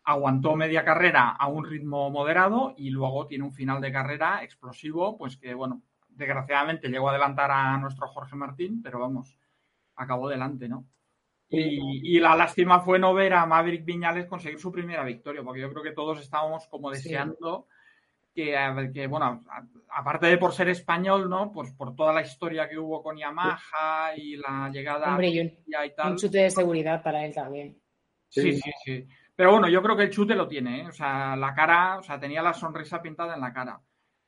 aguantó 0.03 0.57
media 0.57 0.83
carrera 0.83 1.29
a 1.29 1.47
un 1.47 1.63
ritmo 1.63 2.09
moderado 2.09 2.73
y 2.75 2.89
luego 2.89 3.25
tiene 3.25 3.45
un 3.45 3.53
final 3.53 3.79
de 3.79 3.93
carrera 3.93 4.43
explosivo, 4.43 5.17
pues 5.17 5.37
que, 5.37 5.53
bueno, 5.53 5.81
desgraciadamente 6.09 6.89
llegó 6.89 7.07
a 7.07 7.11
adelantar 7.11 7.51
a 7.51 7.77
nuestro 7.77 8.05
Jorge 8.09 8.35
Martín, 8.35 8.81
pero 8.83 8.99
vamos, 8.99 9.37
acabó 9.95 10.27
delante, 10.27 10.67
¿no? 10.67 10.85
Y, 11.47 12.19
la 12.19 12.35
lástima 12.35 12.81
fue 12.81 12.99
no 12.99 13.13
ver 13.13 13.33
a 13.33 13.45
Maverick 13.45 13.85
Viñales 13.85 14.25
conseguir 14.25 14.59
su 14.59 14.73
primera 14.73 15.05
victoria, 15.05 15.41
porque 15.41 15.61
yo 15.61 15.71
creo 15.71 15.83
que 15.83 15.93
todos 15.93 16.19
estábamos 16.19 16.67
como 16.67 16.91
deseando 16.91 17.67
que, 18.33 18.91
que, 18.93 19.07
bueno, 19.07 19.43
aparte 19.89 20.27
de 20.27 20.37
por 20.37 20.53
ser 20.53 20.69
español, 20.69 21.29
¿no? 21.29 21.51
Pues 21.51 21.71
por 21.73 21.95
toda 21.95 22.13
la 22.13 22.21
historia 22.21 22.67
que 22.67 22.77
hubo 22.77 23.01
con 23.03 23.17
Yamaha 23.17 24.15
y 24.17 24.37
la 24.37 24.69
llegada 24.71 25.09
Hombre, 25.09 25.29
y 25.29 25.39
un, 25.39 25.47
y 25.47 25.95
tal. 25.95 26.11
Un 26.11 26.17
chute 26.17 26.39
de 26.39 26.49
seguridad 26.49 27.03
para 27.03 27.25
él 27.25 27.33
también. 27.33 27.79
Sí, 28.29 28.53
sí, 28.53 28.71
sí. 28.83 29.07
Pero 29.35 29.51
bueno, 29.51 29.67
yo 29.67 29.81
creo 29.81 29.95
que 29.95 30.03
el 30.03 30.09
chute 30.09 30.35
lo 30.35 30.47
tiene, 30.47 30.81
¿eh? 30.81 30.87
O 30.87 30.91
sea, 30.91 31.35
la 31.35 31.53
cara, 31.53 31.97
o 31.97 32.03
sea, 32.03 32.19
tenía 32.19 32.41
la 32.41 32.53
sonrisa 32.53 33.01
pintada 33.01 33.35
en 33.35 33.41
la 33.41 33.53
cara 33.53 33.79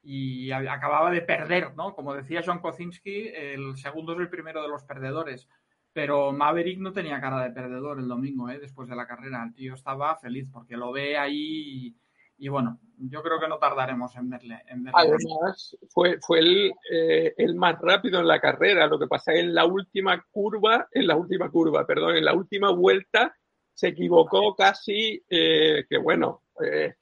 y 0.08 0.52
acababa 0.52 1.10
de 1.10 1.22
perder, 1.22 1.76
¿no? 1.76 1.96
Como 1.96 2.14
decía 2.14 2.44
John 2.46 2.60
Kocinski, 2.60 3.30
el 3.30 3.76
segundo 3.76 4.14
es 4.14 4.20
el 4.20 4.30
primero 4.30 4.62
de 4.62 4.68
los 4.68 4.84
perdedores. 4.84 5.50
Pero 5.92 6.32
Maverick 6.32 6.80
no 6.80 6.94
tenía 6.94 7.20
cara 7.20 7.42
de 7.42 7.52
perdedor 7.52 8.00
el 8.00 8.08
domingo, 8.08 8.50
¿eh? 8.50 8.60
después 8.60 8.88
de 8.88 8.96
la 8.96 9.08
carrera. 9.08 9.44
El 9.44 9.54
tío 9.56 9.74
estaba 9.74 10.16
feliz 10.18 10.48
porque 10.52 10.78
lo 10.78 10.92
ve 10.92 11.18
ahí 11.18 11.96
y, 12.38 12.48
bueno, 12.50 12.80
yo 12.98 13.22
creo 13.22 13.40
que 13.40 13.48
no 13.48 13.58
tardaremos 13.58 14.16
en 14.16 14.30
verle. 14.30 14.62
Además, 14.94 15.78
fue, 15.90 16.20
fue 16.22 16.40
el, 16.40 16.74
eh, 16.92 17.34
el, 17.38 17.56
más 17.56 17.80
rápido 17.80 18.20
en 18.20 18.28
la 18.28 18.40
carrera. 18.40 18.88
Lo 18.88 19.00
que 19.00 19.08
pasa 19.08 19.34
es 19.34 19.40
en 19.40 19.54
la 19.54 19.66
última 19.66 20.24
curva, 20.32 20.88
en 20.92 21.08
la 21.08 21.16
última 21.16 21.50
curva, 21.50 21.86
perdón, 21.86 22.18
en 22.18 22.26
la 22.26 22.34
última 22.34 22.72
vuelta 22.72 23.36
se 23.74 23.90
equivocó 23.90 24.56
casi, 24.56 25.22
eh, 25.30 25.86
que 25.90 25.98
bueno, 25.98 26.44
eh, 26.64 26.96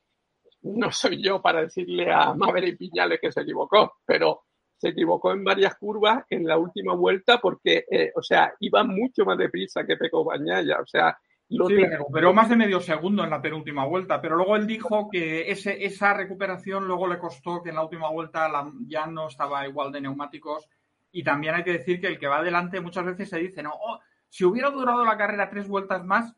no 0.64 0.92
soy 0.92 1.22
yo 1.22 1.42
para 1.42 1.62
decirle 1.62 2.12
a 2.12 2.34
Maverick 2.34 2.78
Piñales 2.78 3.20
que 3.22 3.32
se 3.32 3.42
equivocó, 3.42 3.98
pero 4.06 4.46
se 4.76 4.90
equivocó 4.90 5.32
en 5.32 5.44
varias 5.44 5.76
curvas 5.76 6.26
en 6.30 6.46
la 6.46 6.58
última 6.58 6.96
vuelta 6.96 7.38
porque, 7.40 7.86
o 8.16 8.24
sea, 8.24 8.54
iba 8.60 8.84
mucho 8.84 9.24
más 9.24 9.38
deprisa 9.38 9.86
que 9.86 9.98
Peco 9.98 10.24
Bañaya, 10.24 10.80
o 10.82 10.86
sea... 10.86 11.18
Lo 11.54 11.68
sí, 11.68 11.76
recuperó 11.76 12.34
más 12.34 12.50
de 12.50 12.56
medio 12.56 12.80
segundo 12.80 13.24
en 13.24 13.30
la 13.30 13.42
penúltima 13.42 13.86
vuelta, 13.86 14.20
pero 14.20 14.36
luego 14.36 14.56
él 14.56 14.66
dijo 14.66 15.10
que 15.12 15.52
ese, 15.52 15.86
esa 15.86 16.14
recuperación 16.14 16.88
luego 16.88 17.08
le 17.08 17.20
costó 17.20 17.62
que 17.62 17.70
en 17.70 17.76
la 17.76 17.84
última 17.84 18.10
vuelta 18.10 18.50
la, 18.50 18.72
ya 18.88 19.06
no 19.06 19.28
estaba 19.28 19.68
igual 19.68 19.92
de 19.92 20.02
neumáticos. 20.02 20.68
Y 21.12 21.24
también 21.24 21.54
hay 21.54 21.64
que 21.64 21.74
decir 21.74 22.02
que 22.02 22.08
el 22.08 22.18
que 22.18 22.28
va 22.28 22.38
adelante 22.38 22.82
muchas 22.82 23.06
veces 23.06 23.30
se 23.30 23.38
dice, 23.38 23.62
no, 23.62 23.72
oh, 23.72 24.00
si 24.28 24.46
hubiera 24.46 24.72
durado 24.72 25.06
la 25.06 25.16
carrera 25.16 25.50
tres 25.50 25.68
vueltas 25.68 26.04
más, 26.04 26.36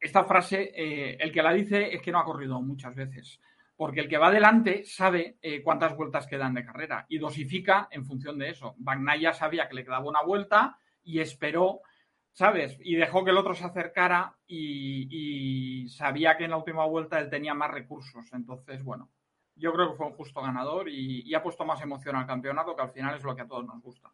esta 0.00 0.24
frase, 0.24 0.72
eh, 0.74 1.16
el 1.20 1.32
que 1.32 1.42
la 1.42 1.52
dice 1.52 1.94
es 1.94 2.02
que 2.02 2.10
no 2.10 2.18
ha 2.18 2.24
corrido 2.24 2.60
muchas 2.60 2.94
veces, 2.94 3.40
porque 3.76 4.00
el 4.00 4.08
que 4.08 4.18
va 4.18 4.26
adelante 4.26 4.84
sabe 4.84 5.38
eh, 5.40 5.62
cuántas 5.62 5.96
vueltas 5.96 6.26
quedan 6.26 6.52
de 6.52 6.64
carrera 6.64 7.06
y 7.08 7.18
dosifica 7.18 7.88
en 7.90 8.04
función 8.04 8.38
de 8.38 8.50
eso. 8.50 8.74
Bagnaya 8.78 9.32
sabía 9.32 9.68
que 9.68 9.76
le 9.76 9.84
quedaba 9.84 10.04
una 10.04 10.22
vuelta 10.22 10.76
y 11.04 11.20
esperó 11.20 11.80
¿sabes? 12.34 12.76
Y 12.82 12.96
dejó 12.96 13.24
que 13.24 13.30
el 13.30 13.38
otro 13.38 13.54
se 13.54 13.64
acercara 13.64 14.36
y, 14.46 15.88
sabía 15.88 16.36
que 16.36 16.44
en 16.44 16.50
la 16.50 16.56
última 16.56 16.84
vuelta 16.84 17.18
él 17.18 17.30
tenía 17.30 17.54
más 17.54 17.70
recursos. 17.70 18.26
Entonces, 18.32 18.82
bueno, 18.82 19.10
yo 19.54 19.72
creo 19.72 19.90
que 19.90 19.96
fue 19.96 20.06
un 20.06 20.14
justo 20.14 20.42
ganador 20.42 20.88
y, 20.88 21.32
ha 21.34 21.42
puesto 21.42 21.64
más 21.64 21.80
emoción 21.80 22.16
al 22.16 22.26
campeonato, 22.26 22.74
que 22.74 22.82
al 22.82 22.90
final 22.90 23.16
es 23.16 23.22
lo 23.22 23.34
que 23.34 23.42
a 23.42 23.46
todos 23.46 23.64
nos 23.64 23.80
gusta. 23.80 24.10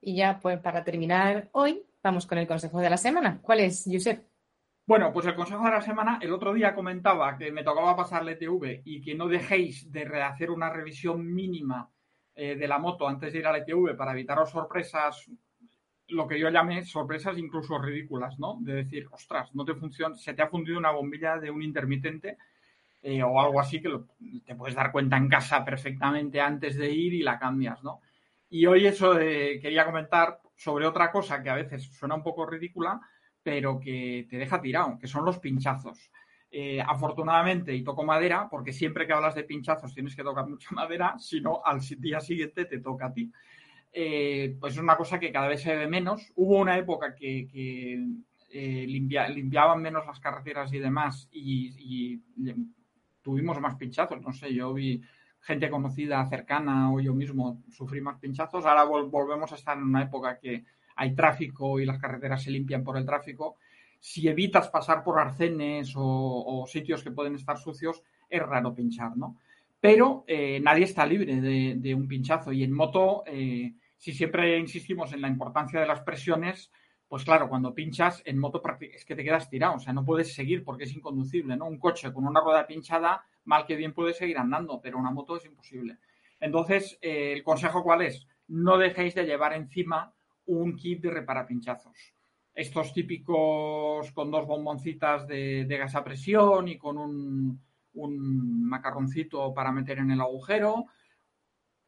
Y 0.00 0.16
ya, 0.16 0.38
pues 0.40 0.58
para 0.60 0.82
terminar 0.82 1.50
hoy, 1.52 1.84
vamos 2.02 2.26
con 2.26 2.38
el 2.38 2.46
consejo 2.46 2.80
de 2.80 2.88
la 2.88 2.96
semana. 2.96 3.40
¿Cuál 3.42 3.60
es, 3.60 3.86
Josep? 3.90 4.24
Bueno, 4.86 5.12
pues 5.12 5.26
el 5.26 5.34
consejo 5.34 5.64
de 5.64 5.70
la 5.70 5.82
semana, 5.82 6.18
el 6.22 6.32
otro 6.32 6.54
día 6.54 6.74
comentaba 6.74 7.36
que 7.36 7.52
me 7.52 7.62
tocaba 7.62 7.94
pasar 7.94 8.22
el 8.22 8.30
ETV 8.30 8.82
y 8.84 9.02
que 9.02 9.14
no 9.14 9.28
dejéis 9.28 9.92
de 9.92 10.04
rehacer 10.04 10.50
una 10.50 10.70
revisión 10.70 11.26
mínima 11.32 11.90
eh, 12.34 12.56
de 12.56 12.66
la 12.66 12.78
moto 12.78 13.06
antes 13.06 13.32
de 13.32 13.40
ir 13.40 13.46
al 13.46 13.56
ETV 13.56 13.96
para 13.96 14.12
evitaros 14.12 14.50
sorpresas 14.50 15.30
lo 16.10 16.26
que 16.26 16.38
yo 16.38 16.50
llamé 16.50 16.84
sorpresas 16.84 17.38
incluso 17.38 17.78
ridículas, 17.78 18.38
¿no? 18.38 18.58
De 18.60 18.74
decir, 18.74 19.08
ostras, 19.10 19.54
no 19.54 19.64
te 19.64 19.74
funciona, 19.74 20.16
se 20.16 20.34
te 20.34 20.42
ha 20.42 20.48
fundido 20.48 20.78
una 20.78 20.90
bombilla 20.90 21.38
de 21.38 21.50
un 21.50 21.62
intermitente 21.62 22.36
eh, 23.02 23.22
o 23.22 23.40
algo 23.40 23.60
así 23.60 23.80
que 23.80 23.90
te 24.44 24.54
puedes 24.54 24.74
dar 24.74 24.92
cuenta 24.92 25.16
en 25.16 25.28
casa 25.28 25.64
perfectamente 25.64 26.40
antes 26.40 26.76
de 26.76 26.90
ir 26.90 27.14
y 27.14 27.22
la 27.22 27.38
cambias, 27.38 27.82
¿no? 27.82 28.00
Y 28.50 28.66
hoy 28.66 28.86
eso 28.86 29.16
quería 29.16 29.84
comentar 29.84 30.40
sobre 30.56 30.86
otra 30.86 31.10
cosa 31.10 31.42
que 31.42 31.50
a 31.50 31.54
veces 31.54 31.84
suena 31.84 32.16
un 32.16 32.22
poco 32.22 32.44
ridícula, 32.44 33.00
pero 33.42 33.78
que 33.80 34.26
te 34.28 34.36
deja 34.36 34.60
tirado, 34.60 34.98
que 34.98 35.06
son 35.06 35.24
los 35.24 35.38
pinchazos. 35.38 36.10
Eh, 36.52 36.82
afortunadamente, 36.84 37.72
y 37.72 37.84
toco 37.84 38.04
madera, 38.04 38.48
porque 38.50 38.72
siempre 38.72 39.06
que 39.06 39.12
hablas 39.12 39.36
de 39.36 39.44
pinchazos 39.44 39.94
tienes 39.94 40.16
que 40.16 40.24
tocar 40.24 40.48
mucha 40.48 40.68
madera, 40.74 41.16
si 41.18 41.40
no, 41.40 41.62
al 41.64 41.80
día 41.80 42.20
siguiente 42.20 42.64
te 42.64 42.80
toca 42.80 43.06
a 43.06 43.12
ti. 43.12 43.30
Eh, 43.92 44.56
pues 44.60 44.74
es 44.74 44.80
una 44.80 44.96
cosa 44.96 45.18
que 45.18 45.32
cada 45.32 45.48
vez 45.48 45.62
se 45.62 45.74
ve 45.74 45.88
menos. 45.88 46.32
Hubo 46.36 46.58
una 46.58 46.78
época 46.78 47.14
que, 47.14 47.48
eh, 48.52 48.86
limpiaban 48.86 49.82
menos 49.82 50.06
las 50.06 50.20
carreteras 50.20 50.72
y 50.72 50.78
demás 50.78 51.28
y, 51.32 52.20
tuvimos 53.22 53.60
más 53.60 53.76
pinchazos. 53.76 54.20
No 54.22 54.32
sé, 54.32 54.54
yo 54.54 54.72
vi 54.72 55.02
gente 55.40 55.70
conocida, 55.70 56.26
cercana 56.28 56.92
o 56.92 57.00
yo 57.00 57.14
mismo 57.14 57.62
sufrí 57.70 58.00
más 58.00 58.18
pinchazos. 58.18 58.64
Ahora 58.64 58.84
volvemos 58.84 59.52
a 59.52 59.56
estar 59.56 59.76
en 59.76 59.84
una 59.84 60.02
época 60.02 60.38
que 60.38 60.64
hay 60.96 61.14
tráfico 61.14 61.80
y 61.80 61.86
las 61.86 61.98
carreteras 61.98 62.42
se 62.42 62.50
limpian 62.50 62.84
por 62.84 62.96
el 62.96 63.06
tráfico. 63.06 63.56
Si 63.98 64.28
evitas 64.28 64.68
pasar 64.68 65.02
por 65.04 65.18
arcenes 65.18 65.92
o, 65.96 66.64
sitios 66.66 67.02
que 67.02 67.10
pueden 67.10 67.34
estar 67.34 67.58
sucios, 67.58 68.02
es 68.28 68.42
raro 68.42 68.74
pinchar, 68.74 69.16
¿no? 69.16 69.38
Pero 69.80 70.24
eh, 70.26 70.60
nadie 70.62 70.84
está 70.84 71.06
libre 71.06 71.40
de, 71.40 71.94
un 71.94 72.06
pinchazo 72.06 72.52
y 72.52 72.64
en 72.64 72.72
moto 72.72 73.24
si 74.00 74.14
siempre 74.14 74.58
insistimos 74.58 75.12
en 75.12 75.20
la 75.20 75.28
importancia 75.28 75.78
de 75.78 75.86
las 75.86 76.00
presiones, 76.00 76.72
pues 77.06 77.22
claro, 77.22 77.50
cuando 77.50 77.74
pinchas 77.74 78.22
en 78.24 78.38
moto 78.38 78.62
es 78.80 79.04
que 79.04 79.14
te 79.14 79.22
quedas 79.22 79.50
tirado, 79.50 79.74
o 79.74 79.78
sea, 79.78 79.92
no 79.92 80.06
puedes 80.06 80.32
seguir 80.32 80.64
porque 80.64 80.84
es 80.84 80.96
inconducible, 80.96 81.54
¿no? 81.54 81.66
Un 81.66 81.78
coche 81.78 82.10
con 82.10 82.26
una 82.26 82.40
rueda 82.40 82.66
pinchada, 82.66 83.22
mal 83.44 83.66
que 83.66 83.76
bien 83.76 83.92
puede 83.92 84.14
seguir 84.14 84.38
andando, 84.38 84.80
pero 84.80 84.96
una 84.96 85.10
moto 85.10 85.36
es 85.36 85.44
imposible. 85.44 85.98
Entonces, 86.40 86.98
eh, 87.02 87.34
el 87.34 87.42
consejo 87.42 87.82
cuál 87.82 88.00
es? 88.00 88.26
No 88.48 88.78
dejéis 88.78 89.14
de 89.14 89.26
llevar 89.26 89.52
encima 89.52 90.14
un 90.46 90.76
kit 90.76 91.02
de 91.02 91.10
reparapinchazos. 91.10 92.14
Estos 92.54 92.94
típicos 92.94 94.10
con 94.12 94.30
dos 94.30 94.46
bomboncitas 94.46 95.26
de, 95.26 95.66
gas 95.68 95.94
a 95.94 96.02
presión 96.02 96.68
y 96.68 96.78
con 96.78 96.96
un, 96.96 97.60
un 97.92 98.64
macarroncito 98.66 99.52
para 99.52 99.72
meter 99.72 99.98
en 99.98 100.10
el 100.10 100.22
agujero, 100.22 100.86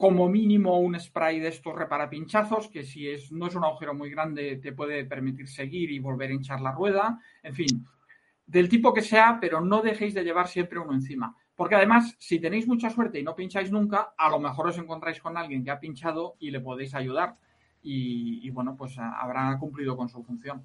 como 0.03 0.29
mínimo 0.29 0.81
un 0.81 0.99
spray 0.99 1.39
de 1.39 1.47
estos 1.47 1.77
repara 1.77 2.11
pinchazos, 2.11 2.67
que 2.67 2.83
si 2.83 3.09
es, 3.09 3.31
no 3.31 3.47
es 3.47 3.55
un 3.55 3.63
agujero 3.63 3.95
muy 3.95 4.11
grande 4.11 4.57
te 4.57 4.73
puede 4.73 5.05
permitir 5.05 5.47
seguir 5.47 5.93
y 5.93 6.01
volver 6.01 6.31
a 6.31 6.33
hinchar 6.33 6.61
la 6.61 6.73
rueda. 6.73 7.21
En 7.41 7.55
fin, 7.55 7.87
del 8.45 8.69
tipo 8.69 8.93
que 8.93 9.01
sea, 9.01 9.39
pero 9.41 9.61
no 9.61 9.81
dejéis 9.81 10.13
de 10.13 10.25
llevar 10.25 10.49
siempre 10.49 10.81
uno 10.81 10.93
encima. 10.93 11.37
Porque 11.55 11.77
además, 11.77 12.17
si 12.19 12.41
tenéis 12.41 12.67
mucha 12.67 12.91
suerte 12.91 13.21
y 13.21 13.23
no 13.23 13.37
pincháis 13.37 13.71
nunca, 13.71 14.13
a 14.19 14.29
lo 14.29 14.41
mejor 14.41 14.67
os 14.67 14.79
encontráis 14.79 15.21
con 15.21 15.37
alguien 15.37 15.63
que 15.63 15.71
ha 15.71 15.79
pinchado 15.79 16.35
y 16.41 16.51
le 16.51 16.59
podéis 16.59 16.97
ayudar. 16.97 17.37
Y, 17.81 18.51
bueno, 18.51 18.75
pues 18.77 18.99
habrá 18.99 19.57
cumplido 19.61 19.97
con 19.97 20.09
su 20.09 20.21
función. 20.25 20.65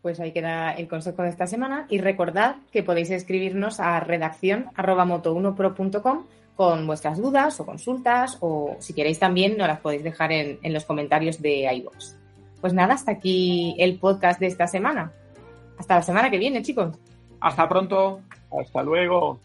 Pues 0.00 0.18
ahí 0.18 0.32
queda 0.32 0.72
el 0.72 0.88
consejo 0.88 1.22
de 1.22 1.28
esta 1.28 1.46
semana. 1.46 1.86
Y 1.88 1.98
recordad 1.98 2.56
que 2.72 2.82
podéis 2.82 3.10
escribirnos 3.10 3.78
a 3.78 4.00
redacción 4.00 4.70
moto1pro.com 4.74 6.24
con 6.56 6.86
vuestras 6.86 7.18
dudas 7.18 7.58
o 7.60 7.66
consultas 7.66 8.38
o 8.40 8.76
si 8.78 8.94
queréis 8.94 9.18
también 9.18 9.56
nos 9.56 9.68
las 9.68 9.80
podéis 9.80 10.04
dejar 10.04 10.32
en, 10.32 10.58
los 10.72 10.84
comentarios 10.84 11.40
de 11.40 11.72
iVoox. 11.74 12.16
Pues 12.60 12.72
nada, 12.72 12.94
hasta 12.94 13.12
aquí 13.12 13.74
el 13.78 13.98
podcast 13.98 14.38
de 14.38 14.46
esta 14.46 14.66
semana. 14.66 15.12
Hasta 15.78 15.96
la 15.96 16.02
semana 16.02 16.30
que 16.30 16.38
viene, 16.38 16.62
chicos. 16.62 16.96
Hasta 17.40 17.68
pronto. 17.68 18.20
Hasta 18.50 18.82
luego. 18.82 19.40